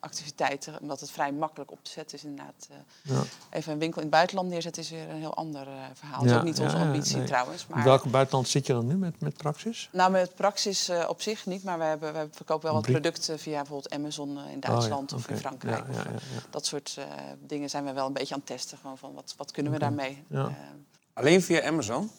[0.00, 2.68] activiteiten, omdat het vrij makkelijk op te zetten is inderdaad.
[2.70, 2.76] Uh,
[3.16, 3.22] ja.
[3.50, 6.20] Even een winkel in het buitenland neerzetten is weer een heel ander uh, verhaal.
[6.20, 7.26] Dat ja, is ook niet onze ambitie nee.
[7.26, 7.66] trouwens.
[7.66, 7.78] Maar...
[7.78, 9.88] In welk buitenland zit je dan nu met, met Praxis?
[9.92, 13.56] Nou, met Praxis op zich niet, maar we, hebben, we verkopen wel wat producten via
[13.56, 15.36] bijvoorbeeld Amazon in Duitsland oh, of okay.
[15.36, 15.84] in Frankrijk.
[15.88, 16.04] Of,
[16.50, 16.98] dat soort
[17.46, 18.78] dingen zijn we wel een beetje aan het testen.
[18.78, 19.88] Gewoon van wat, wat kunnen we okay.
[19.88, 20.24] daarmee?
[21.12, 22.10] Alleen via Amazon?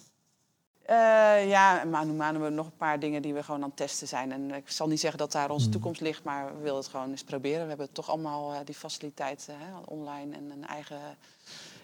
[0.90, 3.78] Uh, ja, Manu Manu hebben we nog een paar dingen die we gewoon aan het
[3.78, 4.32] testen zijn.
[4.32, 7.10] En ik zal niet zeggen dat daar onze toekomst ligt, maar we willen het gewoon
[7.10, 7.62] eens proberen.
[7.62, 11.00] We hebben toch allemaal uh, die faciliteiten hè, online en een eigen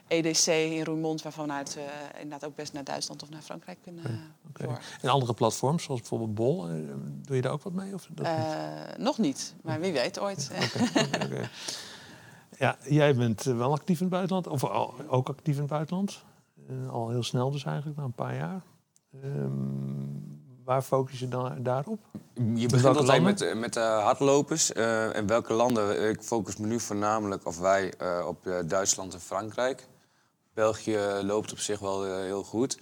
[0.07, 4.67] EDC in Roermond, waarvanuit we inderdaad ook best naar Duitsland of naar Frankrijk kunnen okay.
[4.67, 4.81] Okay.
[5.01, 6.67] En andere platforms, zoals bijvoorbeeld Bol,
[7.25, 7.93] doe je daar ook wat mee?
[7.93, 8.97] Of dat niet?
[8.97, 10.51] Nog niet, maar wie weet ooit.
[10.95, 11.49] Okay.
[12.57, 14.63] ja, jij bent wel actief in het buitenland, of
[15.07, 16.23] ook actief in het buitenland.
[16.89, 18.61] al heel snel dus eigenlijk, na een paar jaar.
[19.15, 21.99] Um, waar focus je dan daarop?
[22.55, 24.71] Je begint altijd met, met uh, hardlopers.
[24.71, 26.09] Uh, en welke landen?
[26.09, 29.87] Ik focus me nu voornamelijk, of wij, uh, op Duitsland en Frankrijk.
[30.53, 32.79] België loopt op zich wel heel goed.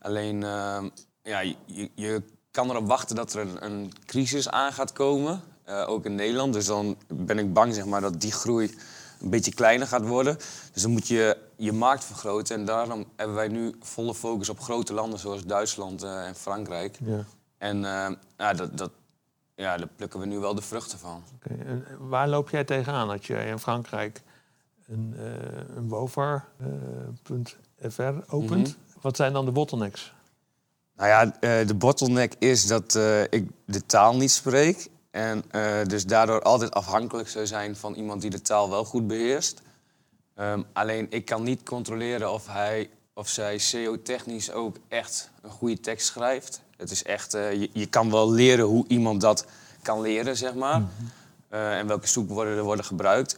[0.00, 0.88] Alleen, ehm,
[1.22, 5.40] ja, je, je, kan erop wachten dat er een, een crisis aan gaat komen.
[5.86, 6.52] ook in Nederland.
[6.52, 8.74] Dus dan ben ik bang zeg maar, dat die groei
[9.20, 10.36] een beetje kleiner gaat worden.
[10.72, 12.56] Dus dan moet je je markt vergroten.
[12.56, 16.98] En daarom hebben wij nu volle focus op grote landen zoals Duitsland uh, en Frankrijk.
[17.04, 17.24] Ja.
[17.58, 18.90] En uh, ja, dat, dat,
[19.54, 21.22] ja, daar plukken we nu wel de vruchten van.
[21.34, 21.58] Okay.
[21.66, 24.22] En waar loop jij tegenaan dat je in Frankrijk
[24.86, 25.22] een, uh,
[25.76, 28.50] een WOVAR.fr opent?
[28.50, 28.74] Mm -hmm.
[29.00, 30.12] Wat zijn dan de bottlenecks?
[30.96, 31.24] Nou ja,
[31.64, 32.94] de bottleneck is dat
[33.30, 34.90] ik de taal niet spreek.
[35.10, 39.06] En uh, dus daardoor altijd afhankelijk zou zijn van iemand die de taal wel goed
[39.06, 39.62] beheerst.
[40.36, 45.80] Um, alleen ik kan niet controleren of hij of zij SEO-technisch ook echt een goede
[45.80, 46.60] tekst schrijft.
[46.76, 49.46] Het is echt, uh, je, je, kan wel leren hoe iemand dat
[49.82, 50.78] kan leren, zeg maar.
[50.78, 51.10] Mm -hmm.
[51.50, 53.36] uh, en welke zoekwoorden er worden gebruikt.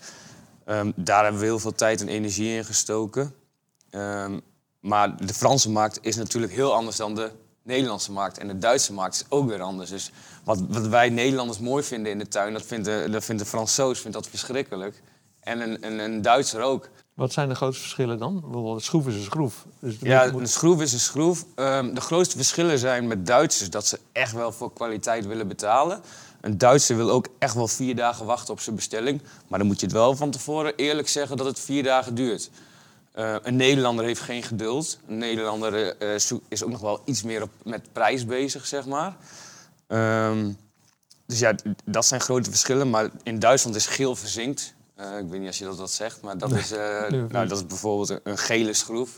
[0.67, 3.35] Um, daar hebben we heel veel tijd en energie in gestoken.
[3.91, 4.41] Um,
[4.81, 7.31] maar de Franse markt is natuurlijk heel anders dan de
[7.63, 8.39] Nederlandse markt.
[8.39, 9.91] En de Duitse markt is ook weer anders.
[9.91, 10.11] Dus
[10.45, 13.49] wat, wat wij Nederlanders mooi vinden in de tuin, dat vindt de, dat vindt de
[13.49, 15.03] Fransoos vindt dat verschrikkelijk.
[15.41, 16.89] En een, een, een Duitser ook.
[17.15, 18.41] Wat zijn de grootste verschillen dan?
[18.41, 19.67] Bijvoorbeeld, een schroef is een schroef.
[19.79, 20.41] Dus ja, moet...
[20.41, 21.45] een schroef is een schroef.
[21.57, 26.01] Um, de grootste verschillen zijn met Duitsers dat ze echt wel voor kwaliteit willen betalen.
[26.41, 29.23] Een Duitser wil ook echt wel vier dagen wachten op zijn bestelling.
[29.49, 32.51] Maar dan moet je het wel van tevoren eerlijk zeggen dat het vier dagen duurt.
[33.15, 34.99] Uh, een Nederlander heeft geen geduld.
[35.07, 36.15] Een Nederlander uh,
[36.49, 39.17] is ook nog wel iets meer op, met prijs bezig, zeg maar.
[39.89, 40.57] Um,
[41.27, 42.91] dus ja, dat zijn grote verschillen.
[42.91, 44.75] Maar in Duitsland is geel verzinkt.
[44.97, 46.61] Uh, ik weet niet als je dat wat zegt, maar dat, nee.
[46.61, 49.11] is, nee, nou, dat is bijvoorbeeld een, een gele schroef.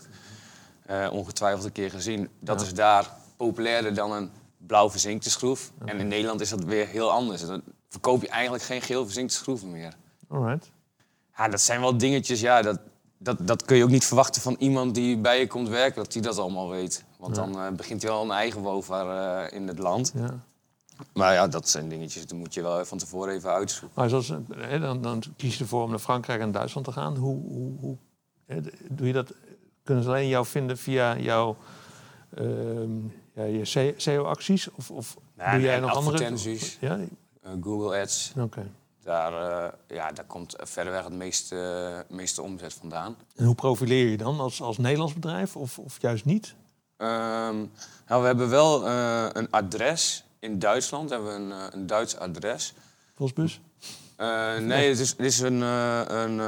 [1.11, 2.29] ongetwijfeld een keer gezien.
[2.41, 2.67] Dat ja.
[2.67, 5.71] is daar populairder dan een blauw verzinkte schroef.
[5.81, 5.95] Okay.
[5.95, 7.47] En in Nederland is dat weer heel anders.
[7.47, 9.95] Dan verkoop je eigenlijk geen geel verzinkte schroeven meer.
[10.29, 10.71] Alright.
[11.37, 12.79] Ja, dat zijn wel dingetjes, ja, dat,
[13.25, 16.13] dat, dat kun je ook niet verwachten van iemand die bij je komt werken, dat
[16.13, 17.05] hij dat allemaal weet.
[17.19, 17.43] Want ja.
[17.43, 20.13] dan uh, begint hij al een eigen wovaar uh, in het land.
[20.15, 20.39] Ja.
[21.13, 23.91] Maar ja, dat zijn dingetjes, die moet je wel van tevoren even uitzoeken.
[23.95, 27.17] Maar zoals, hè, dan, dan kies je ervoor om naar Frankrijk en Duitsland te gaan.
[27.17, 27.97] Hoe, hoe, hoe
[28.47, 28.61] hè,
[28.91, 29.33] doe je dat?
[29.83, 31.57] Kunnen ze alleen jou vinden via jouw
[32.39, 32.47] uh,
[33.35, 34.71] ja, je SEO-acties?
[34.71, 35.17] Of, of
[35.53, 37.07] doe jij nog advertenties, andere?
[37.43, 37.51] Ja?
[37.51, 38.33] Uh, Google Ads.
[38.37, 38.43] Oké.
[38.43, 38.71] Okay.
[39.05, 41.55] Daar, uh, ja, daar komt verreweg het meeste,
[42.11, 43.17] uh, meeste omzet vandaan.
[43.37, 46.55] En hoe profileer je dan als, als Nederlands bedrijf of, of juist niet?
[46.97, 47.73] Um,
[48.07, 51.09] nou, we hebben wel uh, een adres in Duitsland.
[51.09, 52.75] We hebben een, een Duits adres.
[53.15, 53.61] Postbus?
[54.61, 56.39] nee, het is, het is een, een,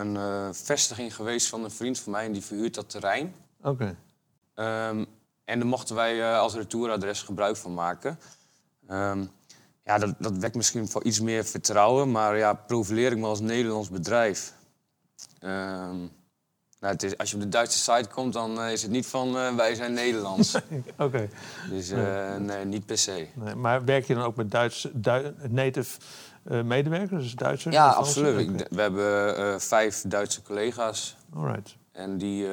[0.00, 3.34] een vestiging geweest van een vriend van mij en die verhuurt dat terrein.
[3.62, 3.94] Oké.
[4.54, 4.88] Okay.
[4.88, 5.06] Um,
[5.44, 8.18] en daar mochten wij als retouradres gebruik van maken.
[8.90, 9.30] Um,
[9.90, 12.10] ja, dat, dat wekt misschien voor iets meer vertrouwen.
[12.10, 14.52] Maar ja, profileer ik me als Nederlands bedrijf.
[15.42, 16.10] Um,
[16.80, 19.06] nou, het is, als je op de Duitse site komt, dan uh, is het niet
[19.06, 20.54] van uh, wij zijn Nederlands.
[20.54, 20.64] Oké.
[20.98, 21.30] Okay.
[21.70, 23.26] Dus uh, nee, niet per se.
[23.34, 25.98] Nee, maar werk je dan ook met Duits, du native
[26.42, 27.74] medewerkers, dus Duitsers?
[27.74, 28.48] Ja, absoluut.
[28.48, 28.66] Okay.
[28.70, 31.16] We hebben vijf Duitse collega's.
[31.34, 31.76] Alright.
[31.92, 32.46] En die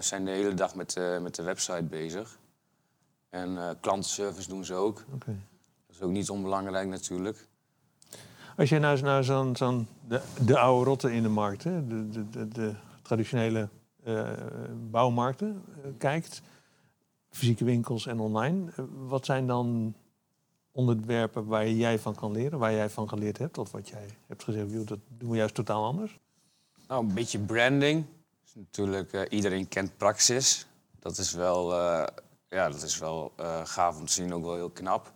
[0.00, 2.38] zijn de hele dag met, met de website bezig.
[3.30, 5.04] En klantenservice doen ze ook.
[5.14, 5.36] Okay
[6.02, 7.48] ook niet onbelangrijk natuurlijk.
[8.56, 12.08] Als je nou, nou zo'n, zo'n de, de oude rotten in de markt, hè, de,
[12.08, 13.68] de, de, de traditionele
[14.04, 14.30] uh,
[14.90, 16.42] bouwmarkten, uh, kijkt,
[17.30, 19.94] fysieke winkels en online, uh, wat zijn dan
[20.72, 24.44] onderwerpen waar jij van kan leren, waar jij van geleerd hebt, of wat jij hebt
[24.44, 26.18] gezegd, joh, dat doen we juist totaal anders?
[26.88, 28.04] Nou, een beetje branding.
[28.44, 30.66] Dus natuurlijk, iedereen kent Praxis.
[30.98, 31.74] Dat is wel,
[32.48, 33.32] ja, dat is wel
[33.64, 35.12] gaaf om te zien, ook wel heel knap.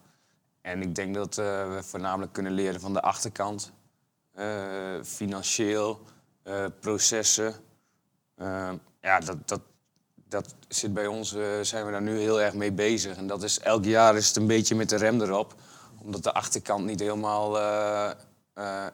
[0.66, 3.72] En ik denk dat uh, we voornamelijk kunnen leren van de achterkant.
[4.38, 6.00] Uh, financieel,
[6.44, 7.54] uh, processen.
[9.00, 9.60] ja, dat, dat,
[10.28, 13.16] dat zit bij ons, zijn we daar nu heel erg mee bezig.
[13.16, 15.54] En dat is, elk jaar is het een beetje met de rem erop.
[16.02, 17.58] Omdat de achterkant niet helemaal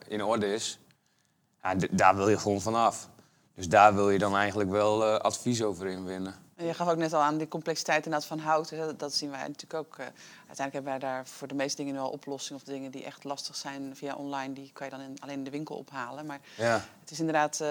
[0.09, 0.79] in orde is.
[1.91, 3.09] Daar wil je gewoon vanaf.
[3.55, 6.35] Dus daar wil je dan eigenlijk wel advies over inwinnen.
[6.66, 8.70] Je gaf ook net al aan die complexiteit inderdaad van hout.
[8.70, 9.98] Dat, dat zien wij natuurlijk ook.
[9.98, 10.07] Uh,
[10.46, 12.62] uiteindelijk hebben wij daar voor de meeste dingen wel oplossingen.
[12.62, 15.44] Of dingen die echt lastig zijn via online, die kan je dan in, alleen in
[15.44, 16.27] de winkel ophalen.
[16.27, 16.85] Maar ja.
[17.01, 17.68] het is inderdaad, uh,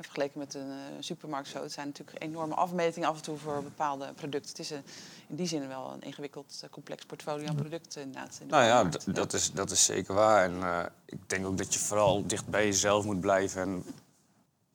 [0.00, 3.62] vergeleken met een uh, supermarkt zo, het zijn natuurlijk enorme afmetingen af en toe voor
[3.62, 4.50] bepaalde producten.
[4.50, 4.84] Het is een,
[5.26, 8.40] in die zin wel een ingewikkeld, complex portfolio aan producten inderdaad.
[8.48, 10.44] nou ja, dat, is, dat is zeker waar.
[10.44, 13.62] En ik denk ook dat je vooral dicht bij jezelf moet blijven.
[13.62, 13.84] En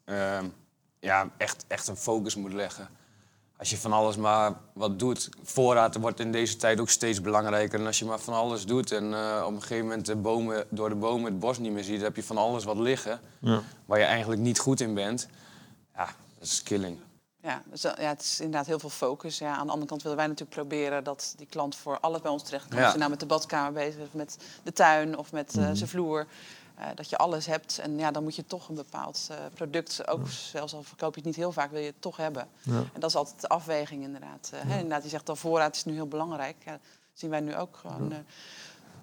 [0.03, 0.45] ehm,
[0.99, 2.89] ja, echt, echt een focus moet leggen
[3.61, 7.79] als je van alles maar wat doet, voorraad wordt in deze tijd ook steeds belangrijker.
[7.79, 10.65] En als je maar van alles doet en uh, op een gegeven moment de bomen,
[10.69, 13.19] door de bomen het bos niet meer ziet, dan heb je van alles wat liggen
[13.39, 13.61] ja.
[13.85, 15.27] waar je eigenlijk niet goed in bent.
[15.95, 16.05] Ja,
[16.39, 16.97] dat is killing.
[17.41, 19.37] Ja, dus, ja, het is inderdaad heel veel focus.
[19.37, 22.31] Ja, aan de andere kant willen wij natuurlijk proberen dat die klant voor alles bij
[22.31, 22.77] ons terecht komt.
[22.77, 22.83] Ja.
[22.83, 25.89] Als je nou met de badkamer bezig bent, met de tuin of met uh, zijn
[25.89, 26.27] vloer.
[26.81, 27.79] Uh, dat je alles hebt.
[27.79, 30.31] En ja, dan moet je toch een bepaald uh, product, ook ja.
[30.31, 32.47] zelfs al verkoop je het niet heel vaak, wil je het toch hebben.
[32.61, 32.83] Ja.
[32.93, 34.51] En dat is altijd de afweging inderdaad.
[34.53, 36.55] Uh, hè, inderdaad, je zegt al voorraad is nu heel belangrijk.
[36.65, 36.81] Ja, dat
[37.13, 38.13] zien wij nu ook gewoon.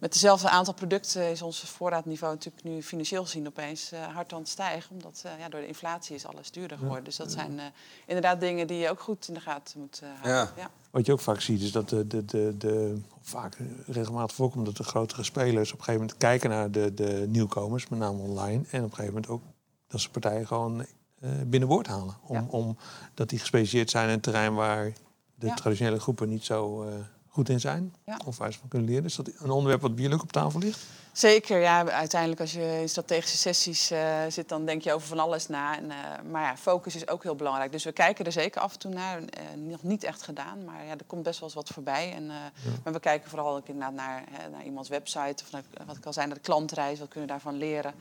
[0.00, 4.48] Met dezelfde aantal producten is ons voorraadniveau natuurlijk nu financieel gezien opeens hard aan het
[4.48, 4.90] stijgen.
[4.90, 7.04] Omdat ja, door de inflatie is alles duurder geworden.
[7.04, 7.60] Dus dat zijn
[8.06, 10.54] inderdaad dingen die je ook goed in de gaten moet houden.
[10.56, 10.70] Ja.
[10.90, 13.56] Wat je ook vaak ziet is dat de, de, de, de vaak
[13.86, 17.88] regelmatig voorkomt dat de grotere spelers op een gegeven moment kijken naar de, de nieuwkomers,
[17.88, 18.64] met name online.
[18.70, 19.42] En op een gegeven moment ook
[19.86, 20.86] dat ze partijen gewoon
[21.20, 22.16] uh, binnenboord halen.
[22.26, 22.46] Om, ja.
[22.48, 22.76] om
[23.14, 24.92] dat die gespecialiseerd zijn in een terrein waar
[25.34, 25.54] de ja.
[25.54, 26.94] traditionele groepen niet zo uh,
[27.38, 27.94] goed in zijn.
[28.04, 28.20] Ja.
[28.26, 29.04] Of waar ze van kunnen leren.
[29.04, 30.86] Is dat een onderwerp wat bij jullie ook op tafel ligt?
[31.12, 31.90] Zeker, ja.
[31.90, 33.98] Uiteindelijk als je in strategische sessies uh,
[34.28, 35.76] zit, dan denk je over van alles na.
[35.76, 35.96] En, uh,
[36.30, 37.72] maar ja, focus is ook heel belangrijk.
[37.72, 39.20] Dus we kijken er zeker af en toe naar.
[39.20, 42.12] Uh, nog niet echt gedaan, maar ja, er komt best wel eens wat voorbij.
[42.12, 42.50] En, ja.
[42.84, 45.44] Maar we kijken vooral ook inderdaad naar, naar iemands website.
[45.44, 46.98] Of naar, wat ik al zei, naar de klantreis.
[46.98, 47.94] Wat kunnen we daarvan leren?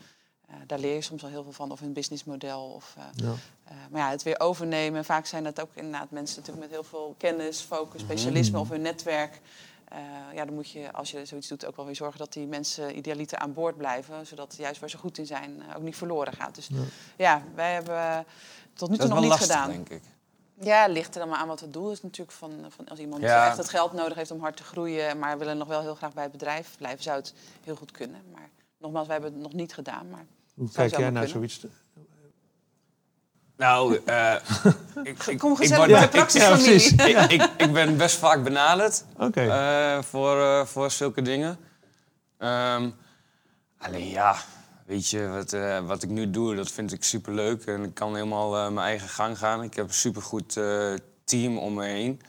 [0.65, 1.71] Daar leer je soms al heel veel van.
[1.71, 2.63] Of een businessmodel.
[2.63, 3.33] Of, ja.
[3.89, 5.05] maar ja, het weer overnemen.
[5.05, 8.61] Vaak zijn dat ook inderdaad mensen natuurlijk met heel veel kennis, focus, specialisme mm.
[8.61, 9.41] of hun netwerk.
[9.93, 9.99] Uh,
[10.33, 12.97] ja, dan moet je, als je zoiets doet, ook wel weer zorgen dat die mensen
[12.97, 14.25] idealiter aan boord blijven.
[14.25, 16.55] Zodat juist waar ze goed in zijn uh, ook niet verloren gaat.
[16.55, 16.83] Dus ja,
[17.17, 18.25] ja wij hebben
[18.73, 19.69] tot nu toe nog niet lastig, gedaan.
[19.69, 20.01] denk ik.
[20.59, 22.37] Ja, ligt er dan maar aan wat het doel is natuurlijk.
[22.37, 23.47] Van, van als iemand ja.
[23.47, 26.13] echt het geld nodig heeft om hard te groeien, maar willen nog wel heel graag
[26.13, 27.33] bij het bedrijf blijven, zou het
[27.63, 28.21] heel goed kunnen.
[28.31, 30.09] Maar nogmaals, wij hebben het nog niet gedaan.
[30.09, 30.25] Maar
[30.57, 31.65] Hoe kijk jij naar zoiets?
[33.57, 34.35] Nou, uh,
[35.03, 37.09] ik, ik, Kom gezellig ik, bij de praxisfamilie.
[37.09, 39.97] Ja, ik, ik, ik, ben best vaak benaderd okay.
[39.97, 41.57] uh, voor, uh, voor zulke dingen.
[42.39, 42.93] Um,
[43.77, 44.35] alleen ja,
[44.85, 47.65] weet je, wat, wat ik nu doe, dat vind ik super leuk.
[47.65, 49.63] En ik kan helemaal mijn eigen gang gaan.
[49.63, 50.59] Ik heb een supergoed
[51.23, 52.21] team om me heen.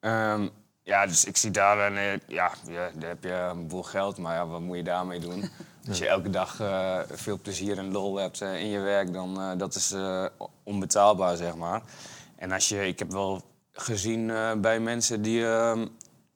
[0.00, 0.50] Um,
[0.82, 4.34] ja, dus ik zie daar, een, ja, ja, daar heb je een boel geld, maar
[4.34, 5.50] ja, wat moet je daarmee doen?
[5.88, 9.40] Als je elke dag uh, veel plezier en lol hebt uh, in je werk, dan
[9.40, 9.94] uh, dat is
[10.62, 11.82] onbetaalbaar, zeg maar.
[12.36, 15.86] En als je, ik heb wel gezien bij mensen die ehm,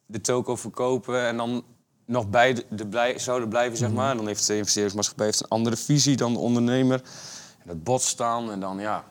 [0.06, 1.64] de toko verkopen en dan
[2.06, 4.16] nog bij de, de blij, zouden blijven, zeg maar.
[4.16, 7.02] Dan heeft de investeringsmaatschappij heeft een andere visie dan de ondernemer.
[7.58, 9.04] En dat botst dan en dan, ja...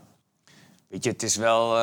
[0.87, 1.77] Weet je, het is wel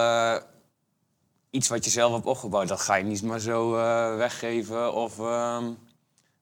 [1.50, 2.68] iets wat je zelf hebt opgebouwd.
[2.68, 3.70] Dat ga je niet maar zo
[4.16, 5.18] weggeven of...
[5.18, 5.58] Uh,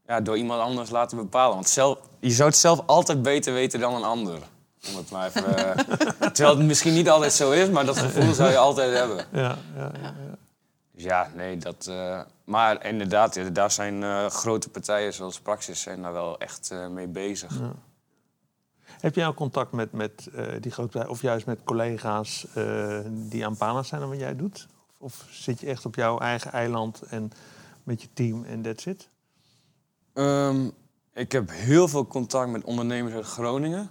[0.09, 1.55] ja, door iemand anders laten bepalen.
[1.55, 4.39] Want zelf, je zou het zelf altijd beter weten dan een ander.
[4.89, 5.71] Om het maar even, uh,
[6.35, 9.25] terwijl het misschien niet altijd zo is, maar dat gevoel zou je altijd hebben.
[9.33, 10.15] Ja, ja, ja,
[10.93, 11.87] Dus ja, nee, dat...
[11.91, 16.75] Uh, maar inderdaad, ja, daar zijn uh, grote partijen zoals Praxis zijn daar wel echt
[16.91, 17.61] mee bezig.
[18.85, 20.29] Heb jij al contact met, met
[20.61, 22.47] die grote partijen, of juist met collega's
[23.11, 24.67] die aan panen zijn dan wat jij doet?
[24.99, 27.31] Of, of zit je echt op jouw eigen eiland en
[27.83, 29.09] met je team en that's it?
[30.19, 30.73] Um,
[31.15, 33.91] ik heb heel veel contact met ondernemers uit Groningen.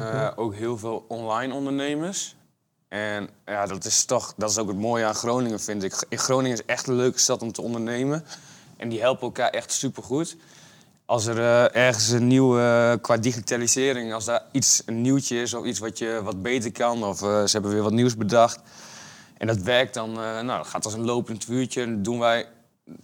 [0.00, 2.36] Uh, ook heel veel online ondernemers.
[2.88, 6.06] En ja, dat is toch, dat is ook het mooie aan Groningen, vind ik.
[6.08, 8.24] In Groningen is echt een leuke stad om te ondernemen.
[8.76, 10.36] En die helpen elkaar echt supergoed.
[11.04, 15.54] als er eh, ergens een nieuw, eh, qua digitalisering, als daar iets, een nieuwtje is
[15.54, 18.60] of iets wat, je, wat beter kan, of eh, ze hebben weer wat nieuws bedacht.
[19.38, 21.82] En dat werkt dan, nou, dat gaat als een lopend vuurtje.
[21.82, 22.46] En doen wij,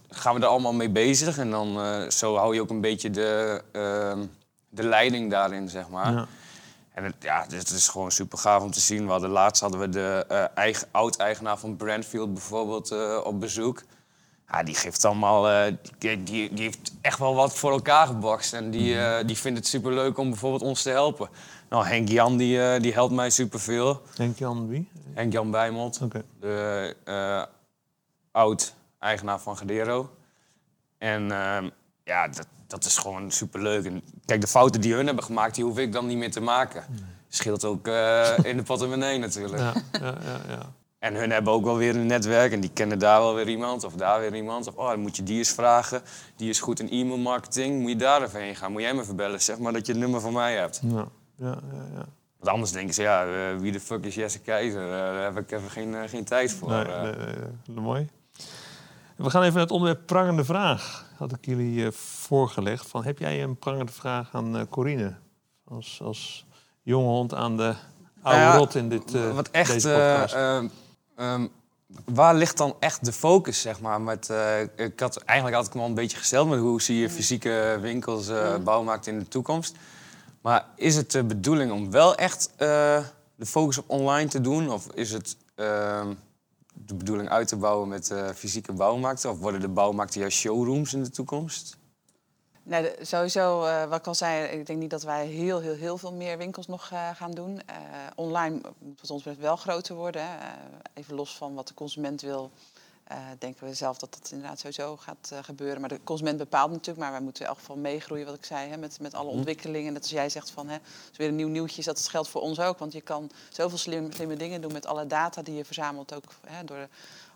[0.09, 1.37] gaan we er allemaal mee bezig.
[1.37, 1.77] En dan
[2.11, 4.25] zo hou je ook een beetje de, ehm,
[4.69, 6.11] de leiding daarin, zeg maar.
[6.13, 6.27] Ja.
[6.93, 9.05] En het, ja, het is gewoon super gaaf om te zien.
[9.05, 13.83] We hadden, laatst hadden we de eigen, oud-eigenaar van Brandfield bijvoorbeeld op bezoek.
[14.51, 15.51] Ja, die geeft allemaal.
[15.51, 18.53] Uh, die, die, die, heeft echt wel wat voor elkaar gebokst.
[18.53, 21.29] En die, uh, die vindt het super leuk om bijvoorbeeld ons te helpen.
[21.69, 24.01] Nou, Henk Jan die, uh, die helpt mij superveel.
[24.15, 24.89] Henk Jan wie?
[25.13, 25.99] Henk Jan Bijmond.
[26.01, 26.23] Okay.
[26.39, 27.47] De
[29.05, 30.09] oud-eigenaar van Gedero.
[30.97, 31.69] En ehm,
[32.03, 33.85] ja, dat, dat is gewoon super leuk.
[33.85, 36.41] En kijk, de fouten die hun hebben gemaakt, die hoef ik dan niet meer te
[36.41, 36.83] maken.
[36.89, 36.99] Nee.
[37.27, 37.87] Scheelt ook
[38.51, 39.61] in de portemonnee natuurlijk.
[39.61, 40.73] Ja, ja, ja, ja.
[40.99, 43.83] En hun hebben ook wel weer een netwerk en die kennen daar wel weer iemand
[43.83, 44.67] of daar weer iemand.
[44.67, 46.01] Of oh, dan moet je die eens vragen.
[46.35, 47.81] Die is goed in e-mail marketing.
[47.81, 48.71] Moet je daar even heen gaan?
[48.71, 49.41] Moet jij me verbellen?
[49.41, 50.81] Zeg maar dat je het nummer van mij hebt.
[50.83, 51.85] Ja, ja, ja.
[51.93, 52.05] ja.
[52.37, 54.85] Want anders denken ze, ja, uh, wie de fuck is Jesse Keizer?
[54.85, 56.69] Uh, daar heb ik even geen, geen tijd voor.
[56.69, 57.13] Nee, nee,
[57.65, 58.07] nee, mooi.
[59.15, 61.05] We gaan even naar het onderwerp prangende vraag.
[61.17, 62.87] Had ik jullie voorgelegd.
[62.87, 65.15] Van, heb jij een prangende vraag aan Corine?
[65.67, 66.45] Als, als
[66.81, 67.75] jonge hond aan de
[68.21, 70.35] oude nou rot in dit, wat echt, deze podcast.
[71.17, 71.51] Um,
[72.05, 74.01] waar ligt dan echt de focus, zeg maar?
[74.01, 76.99] Met, uh, ik had, eigenlijk had ik me al een beetje gesteld met hoe zie
[76.99, 79.75] je fysieke winkels, uh, bouwmarkt in de toekomst.
[80.41, 82.57] Maar is het de bedoeling om wel echt uh,
[83.35, 84.69] de focus op online te doen?
[84.71, 86.13] Of is het ehm,
[86.85, 89.29] de bedoeling uit te bouwen met fysieke bouwmarkten?
[89.29, 91.77] Of worden de bouwmarkten juist showrooms in de toekomst?
[92.67, 96.13] Nee, sowieso, uh, wat ik al ik denk niet dat wij heel, heel, heel veel
[96.13, 97.61] meer winkels nog uh, gaan doen.
[98.15, 100.27] Online moet wat ons betreft wel groter worden.
[100.93, 102.51] even los van wat de consument wil,
[103.39, 105.79] denken we zelf dat dat inderdaad sowieso gaat gebeuren.
[105.79, 108.69] Maar de consument bepaalt natuurlijk, maar wij moeten in elk geval meegroeien, wat ik zei,
[108.69, 109.35] hè, met, met alle mhm.
[109.37, 109.93] ontwikkelingen.
[109.93, 110.77] Dat als jij zegt van, hè,
[111.09, 112.79] als weer een nieuw nieuwtje is, dat geldt voor ons ook.
[112.79, 116.23] Want je kan zoveel slimme, slimme dingen doen met alle data die je verzamelt, ook
[116.45, 116.87] hè, door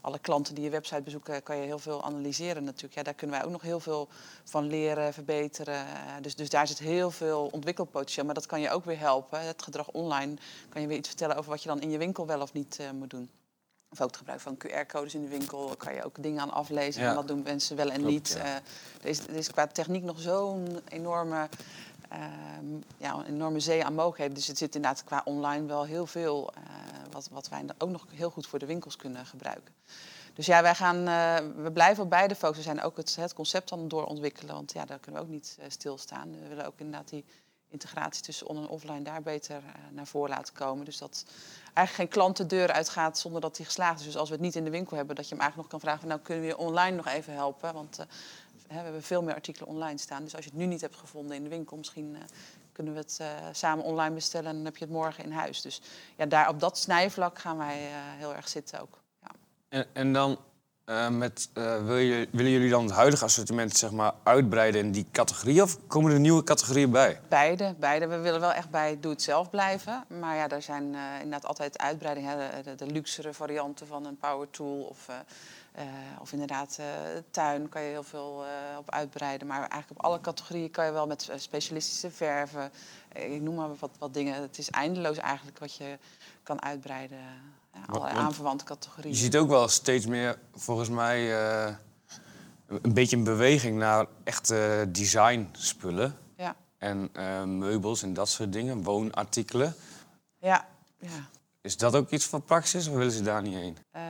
[0.02, 2.94] alle klanten die je website bezoeken, kan je heel veel analyseren natuurlijk.
[2.94, 4.08] Ja, daar kunnen wij ook nog heel veel
[4.44, 5.76] van leren, verbeteren.
[5.76, 8.26] Eh, dus, dus daar zit heel veel ontwikkelpotentieel.
[8.26, 9.42] Maar dat kan je ook weer helpen.
[9.42, 10.36] Het gedrag online
[10.70, 12.78] kan je weer iets vertellen over wat je dan in je winkel wel of niet
[12.82, 13.30] uh, moet doen.
[13.92, 17.04] Of ook het gebruik van QR-codes in de winkel kan je ook dingen aan aflezen.
[17.04, 18.34] En wat doen mensen wel en niet.
[18.38, 18.46] Ja.
[18.46, 18.56] Uh,
[19.02, 21.50] er, is, er is qua techniek nog zo'n enorme
[22.10, 24.34] Ehm, ja, een enorme zee aan mogelijkheden.
[24.34, 26.64] Dus het zit inderdaad qua online wel heel veel uh,
[27.12, 29.74] wat, wat wij ook nog heel goed voor de winkels kunnen gebruiken.
[30.34, 32.66] Dus ja, wij gaan, uh, we blijven op beide focussen.
[32.66, 35.58] We zijn ook het, het, concept dan doorontwikkelen, want ja, daar kunnen we ook niet
[35.60, 36.32] uh, stilstaan.
[36.32, 37.26] We willen ook inderdaad die
[37.70, 40.86] integratie tussen on- en offline daar beter naar voren laten komen.
[40.86, 41.26] Dus dat
[41.74, 44.06] eigenlijk geen klant de deur uitgaat zonder dat die geslaagd is.
[44.06, 45.90] Dus als we het niet in de winkel hebben, dat je hem eigenlijk nog kan
[45.90, 46.08] vragen...
[46.08, 47.98] nou kunnen we je online nog even helpen, want
[48.68, 50.24] we hebben veel meer artikelen online staan.
[50.24, 52.20] Dus als je het nu niet hebt gevonden in de winkel, misschien uh,
[52.72, 55.62] kunnen we het samen online bestellen en dan heb je het morgen in huis.
[55.62, 55.82] Dus
[56.16, 57.78] ja, daar op dat snijvlak gaan wij
[58.18, 59.00] heel erg zitten ook.
[59.22, 59.32] Ja.
[59.70, 60.38] En, en dan
[61.10, 61.50] met,
[61.86, 65.78] wil je, willen jullie dan het huidige assortiment zeg maar, uitbreiden in die categorie of
[65.88, 67.20] komen er nieuwe categorieën bij?
[67.28, 68.08] Beide, beide.
[68.08, 70.04] We willen wel echt bij doe het zelf blijven.
[70.20, 70.84] Maar ja, er zijn
[71.22, 72.64] inderdaad altijd uitbreidingen.
[72.64, 75.08] De, de, luxere varianten van een power tool of
[75.78, 76.86] uh, of inderdaad, uh,
[77.32, 79.48] tuin kan je heel veel uh, op uitbreiden.
[79.48, 82.72] Maar eigenlijk op alle categorieën kan je wel met specialistische verven.
[83.14, 84.42] ik noem maar wat, wat dingen.
[84.42, 85.98] Het is eindeloos eigenlijk wat je
[86.44, 87.18] kan uitbreiden.
[87.88, 89.14] Ja, alle aanverwante categorieën.
[89.14, 91.34] Je ziet ook wel steeds meer, volgens mij,
[92.68, 96.18] een beetje een beweging naar echte designspullen.
[96.38, 96.56] Ja.
[96.78, 97.10] En
[97.58, 99.76] meubels en dat soort dingen, woonartikelen.
[100.40, 100.68] Ja,
[101.00, 101.30] ja.
[101.62, 103.78] Is dat ook iets van praxis of willen ze daar niet heen?
[103.96, 104.02] Uh,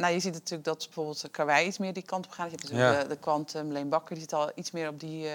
[0.00, 2.50] nou, je ziet natuurlijk dat bijvoorbeeld Karwei iets meer die kant op gaat.
[2.50, 5.32] Je hebt de, de Quantum, Leen Bakker, die zit al iets meer op die, uh,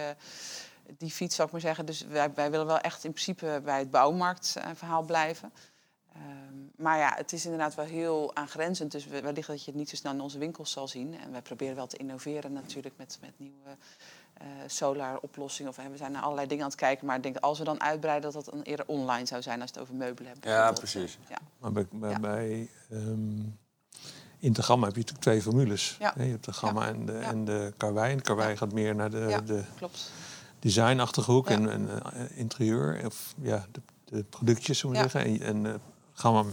[0.98, 1.86] die fiets, zou ik maar zeggen.
[1.86, 5.54] Dus wij, wij willen wel echt in principe bij het bouwmarktverhaal blijven.
[6.18, 6.24] Uh,
[6.76, 8.92] maar ja, het is inderdaad wel heel aangrenzend.
[8.92, 11.20] Dus wellicht dat je het niet zo snel in onze winkels zal zien.
[11.20, 13.78] En wij proberen wel te innoveren natuurlijk met, met nieuwe
[14.42, 15.70] uh, solar oplossing.
[15.70, 17.06] Of we zijn naar allerlei dingen aan het kijken.
[17.06, 19.70] Maar ik denk als we dan uitbreiden dat dat dan eerder online zou zijn als
[19.70, 20.52] het over meubelen hebben.
[20.52, 21.18] Ja, precies.
[21.30, 21.38] Ja.
[21.60, 22.20] Maar bij, bij, ja.
[22.20, 23.58] bij um,
[24.40, 25.96] in de gamma heb je natuurlijk twee formules.
[26.00, 26.14] Ja.
[26.18, 28.12] Je hebt de gamma en, de, en de karwei.
[28.12, 29.64] En de karwei gaat meer naar de, de
[30.60, 33.06] designachtige hoek en, en uh, interieur.
[33.06, 35.40] Of ja, de, de productjes, zullen we zeggen.
[35.42, 35.74] En, en uh,
[36.18, 36.44] gamma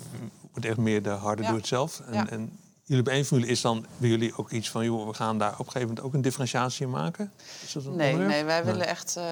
[0.51, 2.01] wordt echt meer de harde doe-het-zelf.
[2.01, 5.15] En, en jullie bij één formule is dan bij jullie ook iets van, joh, we
[5.15, 7.33] gaan daar op een gegeven moment ook een differentiatie in maken?
[7.65, 9.25] Is dat een nee, nee, wij willen echt, uh,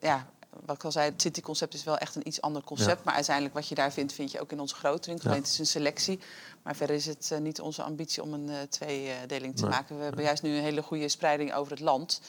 [0.00, 0.26] ja,
[0.66, 2.96] wat ik al zei, het City-concept is wel echt een iets ander concept.
[2.96, 3.02] Ja.
[3.04, 5.30] Maar uiteindelijk wat je daar vindt, vind je ook in onze grote winkel.
[5.30, 5.36] Ja.
[5.36, 6.18] Het is een selectie.
[6.62, 9.70] Maar verder is het uh, niet onze ambitie om een uh, tweedeling te nee.
[9.70, 9.96] maken.
[9.96, 12.20] We hebben juist nu een hele goede spreiding over het land.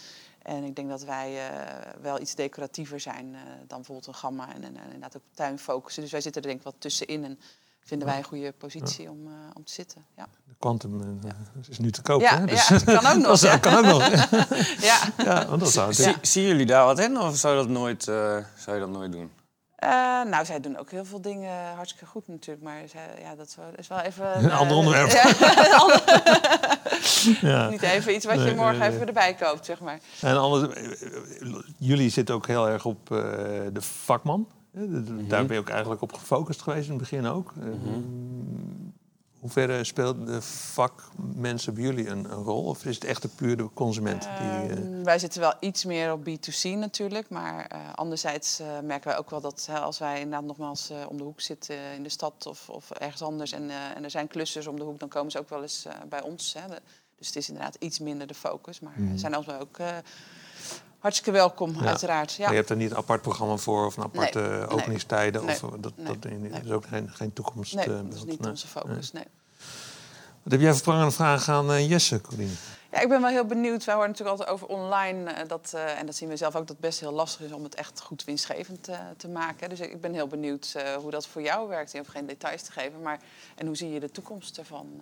[0.49, 4.53] En ik denk dat wij eh, wel iets decoratiever zijn uh, dan bijvoorbeeld een gamma
[4.53, 6.01] en, en, en inderdaad ook tuin focussen.
[6.01, 7.39] Dus wij zitten er denk ik wat tussenin en
[7.83, 9.09] vinden wij een goede positie ja.
[9.09, 10.05] om, uh, om te zitten.
[10.17, 10.27] Ja.
[10.47, 11.35] De Quantum ja.
[11.69, 12.45] is nu te koop, ja, hè?
[12.45, 13.39] Dus ja, kan ook nog.
[13.39, 14.09] dat kan ook nog.
[14.81, 14.99] ja.
[15.17, 18.43] ja, want dat zou Zie, Zien jullie daar wat in of zou dat nooit, zou
[18.73, 19.31] je dat nooit doen?
[19.83, 19.89] Uh,
[20.31, 23.87] nou, zij doen ook heel veel dingen hartstikke goed natuurlijk, maar zij, ja, dat is
[23.87, 24.43] wel even...
[24.43, 25.11] Een ander onderwerp.
[27.41, 27.69] ja.
[27.69, 29.99] Niet even iets wat je morgen nee, even erbij koopt, zeg maar.
[30.21, 30.83] En anders, eh,
[31.77, 33.17] jullie zitten ook heel erg op eh,
[33.73, 34.47] de vakman.
[34.71, 37.53] de- Daar ben je ook eigenlijk op gefocust geweest in het begin ook.
[37.59, 38.01] Eh, Hoe
[39.43, 42.63] ver speelt de vakmensen bij jullie een, een rol?
[42.63, 44.21] Of is het echt de puur de consument?
[44.21, 48.67] Die, eh, Ehm, wij zitten wel iets meer op B2C natuurlijk, maar eh, anderzijds eh,
[48.83, 51.75] merken wij ook wel dat hè, als wij inderdaad nogmaals eh, om de hoek zitten
[51.95, 54.83] in de stad of, of ergens anders en, eh, en er zijn klussers om de
[54.83, 56.53] hoek, dan komen ze ook wel eens eh, bij ons.
[56.59, 56.67] Hè.
[56.67, 56.81] De-
[57.17, 59.87] dus het is inderdaad iets minder de focus, maar ze zijn alsmaar ook eh,
[60.99, 61.85] hartstikke welkom, Ja.
[61.85, 62.31] uiteraard.
[62.33, 62.41] Ja.
[62.43, 64.67] Maar Je hebt er niet een apart programma voor of een aparte Nee, nee.
[64.67, 65.45] openingstijden?
[65.45, 66.61] Nee, Of, eh, dat, nee, dat, dat nee.
[66.63, 67.75] is ook geen, geen toekomst.
[67.75, 68.49] Nee, eh, dat is niet Nee.
[68.49, 69.11] onze focus.
[69.11, 69.25] Nee.
[70.43, 72.51] Wat heb jij voor prangende vragen aan eh, Jesse, Corine?
[72.91, 73.83] Ja, ik ben wel heel benieuwd.
[73.85, 75.31] Wij horen natuurlijk altijd over online.
[75.31, 77.51] eh, dat, eh, en dat zien we zelf ook, dat het best heel lastig is
[77.51, 79.69] om het echt goed winstgevend eh, te maken.
[79.69, 81.91] Dus ik ben heel benieuwd eh, hoe dat voor jou werkt.
[81.91, 83.19] Je hoeft geen details te geven, maar
[83.55, 85.01] en hoe zie je de toekomst ervan?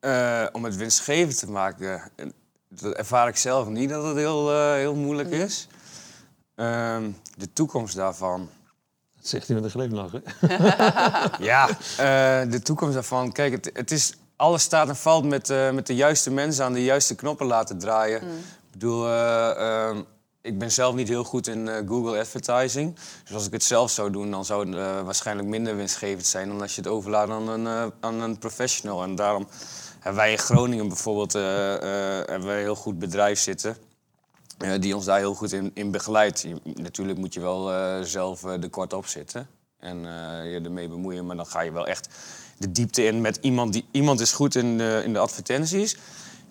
[0.00, 0.42] eh?
[0.42, 2.26] Eh, om het winstgevend te maken, eh,
[2.70, 5.68] dat ervaar ik zelf niet dat het heel, eh, heel moeilijk is.
[6.54, 8.48] Ehm, de toekomst daarvan.
[9.16, 10.12] Dat zegt hij met een glimlach.
[10.12, 10.18] hè?
[11.50, 13.32] Ja, eh, de toekomst daarvan.
[13.32, 16.72] Kijk, het, het is, alles staat en valt met, eh, met de juiste mensen aan
[16.72, 18.22] de juiste knoppen laten draaien.
[18.22, 20.02] Ik bedoel, eh, ehm,
[20.42, 22.96] ik ben zelf niet heel goed in Google Advertising.
[23.24, 26.60] Dus als ik het zelf zou doen, dan zou het waarschijnlijk minder winstgevend zijn dan
[26.60, 29.02] als je het overlaat aan een, aan een professional.
[29.02, 29.48] En daarom
[30.02, 33.76] wij in Groningen bijvoorbeeld eh, hebben een heel goed bedrijf zitten.
[34.58, 36.46] eh, die ons daar heel goed in, in begeleidt.
[36.74, 39.48] Natuurlijk moet je wel zelf de kort op zitten
[39.78, 40.00] en
[40.50, 41.26] je ermee bemoeien.
[41.26, 42.08] Maar dan ga je wel echt
[42.58, 45.96] de diepte in met iemand die iemand is goed in in de advertenties.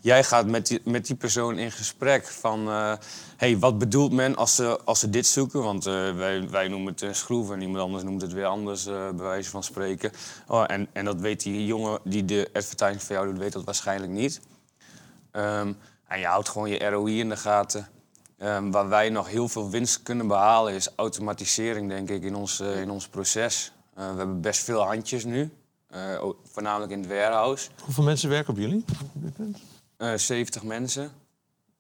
[0.02, 2.68] Jij gaat met die, met die persoon in gesprek van...
[2.68, 2.94] eh,
[3.38, 5.64] hey, wat bedoelt men als ze, als ze dit zoeken?
[5.64, 8.86] Want eh, wij, wij noemen het een schroef en iemand anders noemt het weer anders,
[8.86, 10.12] eh bij wijze van spreken.
[10.48, 13.64] Oh, en, en dat weet die jongen die de advertising voor jou doet, weet dat
[13.64, 14.42] waarschijnlijk niet.
[15.32, 15.74] Ehm,
[16.08, 17.88] en je houdt gewoon je ROI in de gaten.
[18.38, 22.60] Ehm, waar wij nog heel veel winst kunnen behalen is automatisering, denk ik, in ons,
[22.60, 23.72] in ons proces.
[23.94, 25.50] We hebben best veel handjes nu,
[26.52, 27.70] voornamelijk in het warehouse.
[27.84, 28.86] Hoeveel mensen werken op jullie?
[30.00, 30.22] Op dit moment?
[30.22, 31.12] Eh 70 mensen.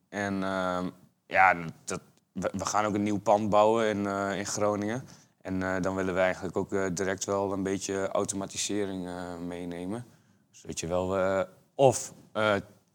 [0.09, 0.89] En ehm,
[1.27, 1.55] ja,
[1.85, 2.01] dat,
[2.31, 5.03] we, gaan ook een nieuw pand bouwen in, eh, in Groningen.
[5.41, 9.09] En eh, dan willen we eigenlijk ook direct wel een beetje automatisering
[9.47, 10.05] meenemen.
[10.51, 11.45] Zodat je wel
[11.75, 12.13] of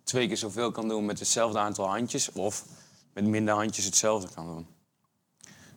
[0.05, 2.33] twee keer zoveel kan doen met hetzelfde aantal handjes...
[2.33, 2.65] of
[3.13, 4.67] met minder handjes hetzelfde kan doen.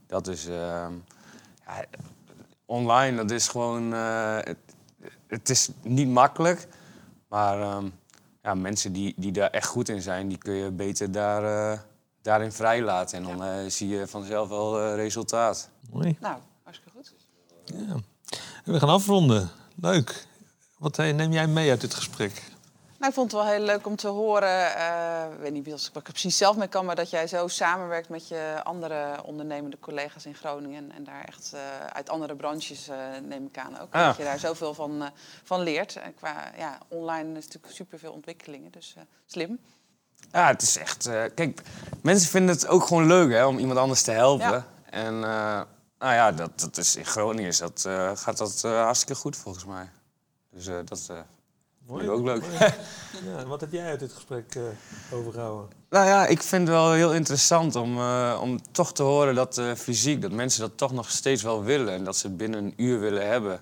[0.08, 0.48] Dat is...
[0.48, 0.94] ehm,
[1.66, 1.86] ja,
[2.66, 3.92] online, dat is gewoon...
[3.92, 4.58] het,
[5.28, 6.68] het is niet makkelijk,
[7.28, 7.62] maar...
[7.62, 7.90] ehm,
[8.48, 11.80] ja, mensen die, die daar echt goed in zijn, die kun je beter daar, eh,
[12.22, 13.18] daarin vrijlaten.
[13.18, 15.70] En dan eh, zie je vanzelf wel eh, resultaat.
[15.92, 16.18] Mooi.
[16.20, 17.14] Nou, hartstikke goed.
[17.66, 17.96] Ja.
[18.64, 19.50] We gaan afronden.
[19.76, 20.26] Leuk.
[20.78, 22.44] Wat neem jij mee uit dit gesprek?
[22.98, 24.76] Nou, ik vond het wel heel leuk om te horen.
[24.76, 27.48] eh, ik weet niet of ik er precies zelf mee kan, maar dat jij zo
[27.48, 30.92] samenwerkt met je andere ondernemende collega's in Groningen.
[30.92, 33.94] En daar echt eh, uit andere branches, eh, neem ik aan ook.
[33.94, 34.08] Ah.
[34.08, 35.12] Dat je daar zoveel van,
[35.44, 35.96] van leert.
[35.96, 38.96] En qua ja, online is natuurlijk superveel ontwikkelingen, dus
[39.26, 39.60] slim.
[40.32, 41.10] Ja, het is echt...
[41.36, 41.62] kijk,
[42.02, 44.48] mensen vinden het ook gewoon leuk hè, om iemand anders te helpen.
[44.48, 44.66] Ja.
[44.90, 47.82] En nou ja, dat, dat is, in Groningen is dat,
[48.14, 49.90] gaat dat hartstikke goed volgens mij.
[50.50, 51.12] Dus dat
[51.88, 52.44] ik ook leuk.
[53.26, 54.62] Ja, wat heb jij uit dit gesprek eh,
[55.14, 55.70] overgehouden?
[55.90, 59.58] Nou ja, ik vind het wel heel interessant om, eh, om toch te horen dat
[59.58, 61.94] eh, fysiek, dat mensen dat toch nog steeds wel willen.
[61.94, 63.54] En dat ze het binnen een uur willen hebben.
[63.54, 63.60] Ik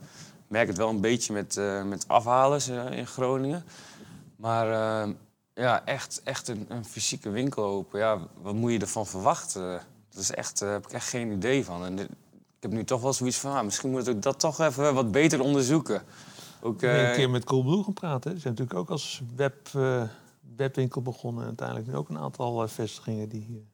[0.47, 3.63] merk het wel een beetje met, met afhalers in Groningen.
[4.36, 4.67] Maar
[5.53, 7.99] ja, echt, echt een, een fysieke winkel open.
[7.99, 9.82] Ja, wat moet je ervan verwachten?
[10.09, 11.86] Dat is echt, daar heb ik echt geen idee van.
[11.86, 12.09] En dit-
[12.57, 15.11] ik heb nu toch wel zoiets van, ah, misschien moet ik dat toch even wat
[15.11, 16.01] beter onderzoeken.
[16.66, 18.24] Ook, heb eh, een keer met Coolblue gepraat.
[18.24, 18.32] Hè.
[18.32, 20.03] Ze zijn natuurlijk ook als web, eh,
[20.55, 21.41] webwinkel begonnen.
[21.41, 23.66] En uiteindelijk nu ook een aantal eh, vestigingen die...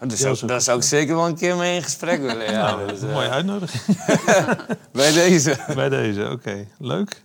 [0.00, 2.52] dus Ja, zou, zo daar zou ik zeker wel een keer mee in gesprek willen.
[2.52, 4.04] Ja, nou, dus, een mooie uitnodiging
[4.92, 5.64] bij deze.
[5.74, 6.30] bij deze.
[6.30, 7.22] Oké, leuk.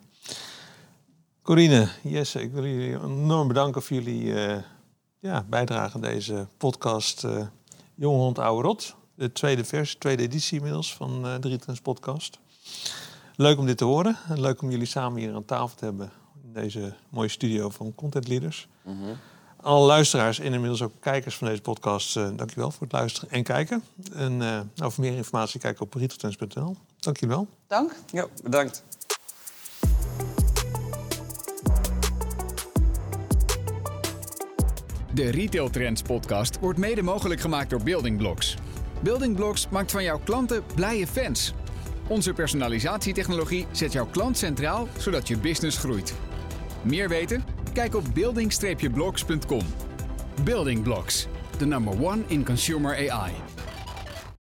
[1.42, 4.62] Corine, Jesse, ik wil jullie enorm bedanken voor jullie eh,
[5.20, 7.46] ja, bijdrage aan deze podcast eh
[7.96, 8.96] Jonge Hond Oude Rot.
[9.16, 12.40] De tweede vers, tweede editie inmiddels van de Rietrens podcast.
[13.38, 14.18] Leuk om dit te horen.
[14.30, 16.12] En leuk om jullie samen hier aan tafel te hebben.
[16.44, 18.68] In deze mooie studio van Content Leaders.
[19.62, 23.44] Alle luisteraars en inmiddels ook kijkers van deze podcast, uh, dankjewel voor het luisteren en
[23.44, 23.84] kijken.
[24.14, 26.76] En uh, nou, voor meer informatie kijk op retailtrends.nl.
[27.00, 27.48] Dankjewel.
[27.68, 27.96] Dank.
[28.12, 28.84] Ja, bedankt.
[35.14, 38.56] De Retail Trends podcast wordt mede mogelijk gemaakt door Building Blocks.
[39.02, 41.54] Building Blocks maakt van jouw klanten blije fans.
[42.08, 46.14] Onze personalisatietechnologie zet jouw klant centraal, zodat je business groeit.
[46.82, 47.44] Meer weten?
[47.74, 49.64] Kijk op building-blocks.com.
[50.44, 51.28] Building Blocks,
[51.58, 53.55] the number one in consumer AI.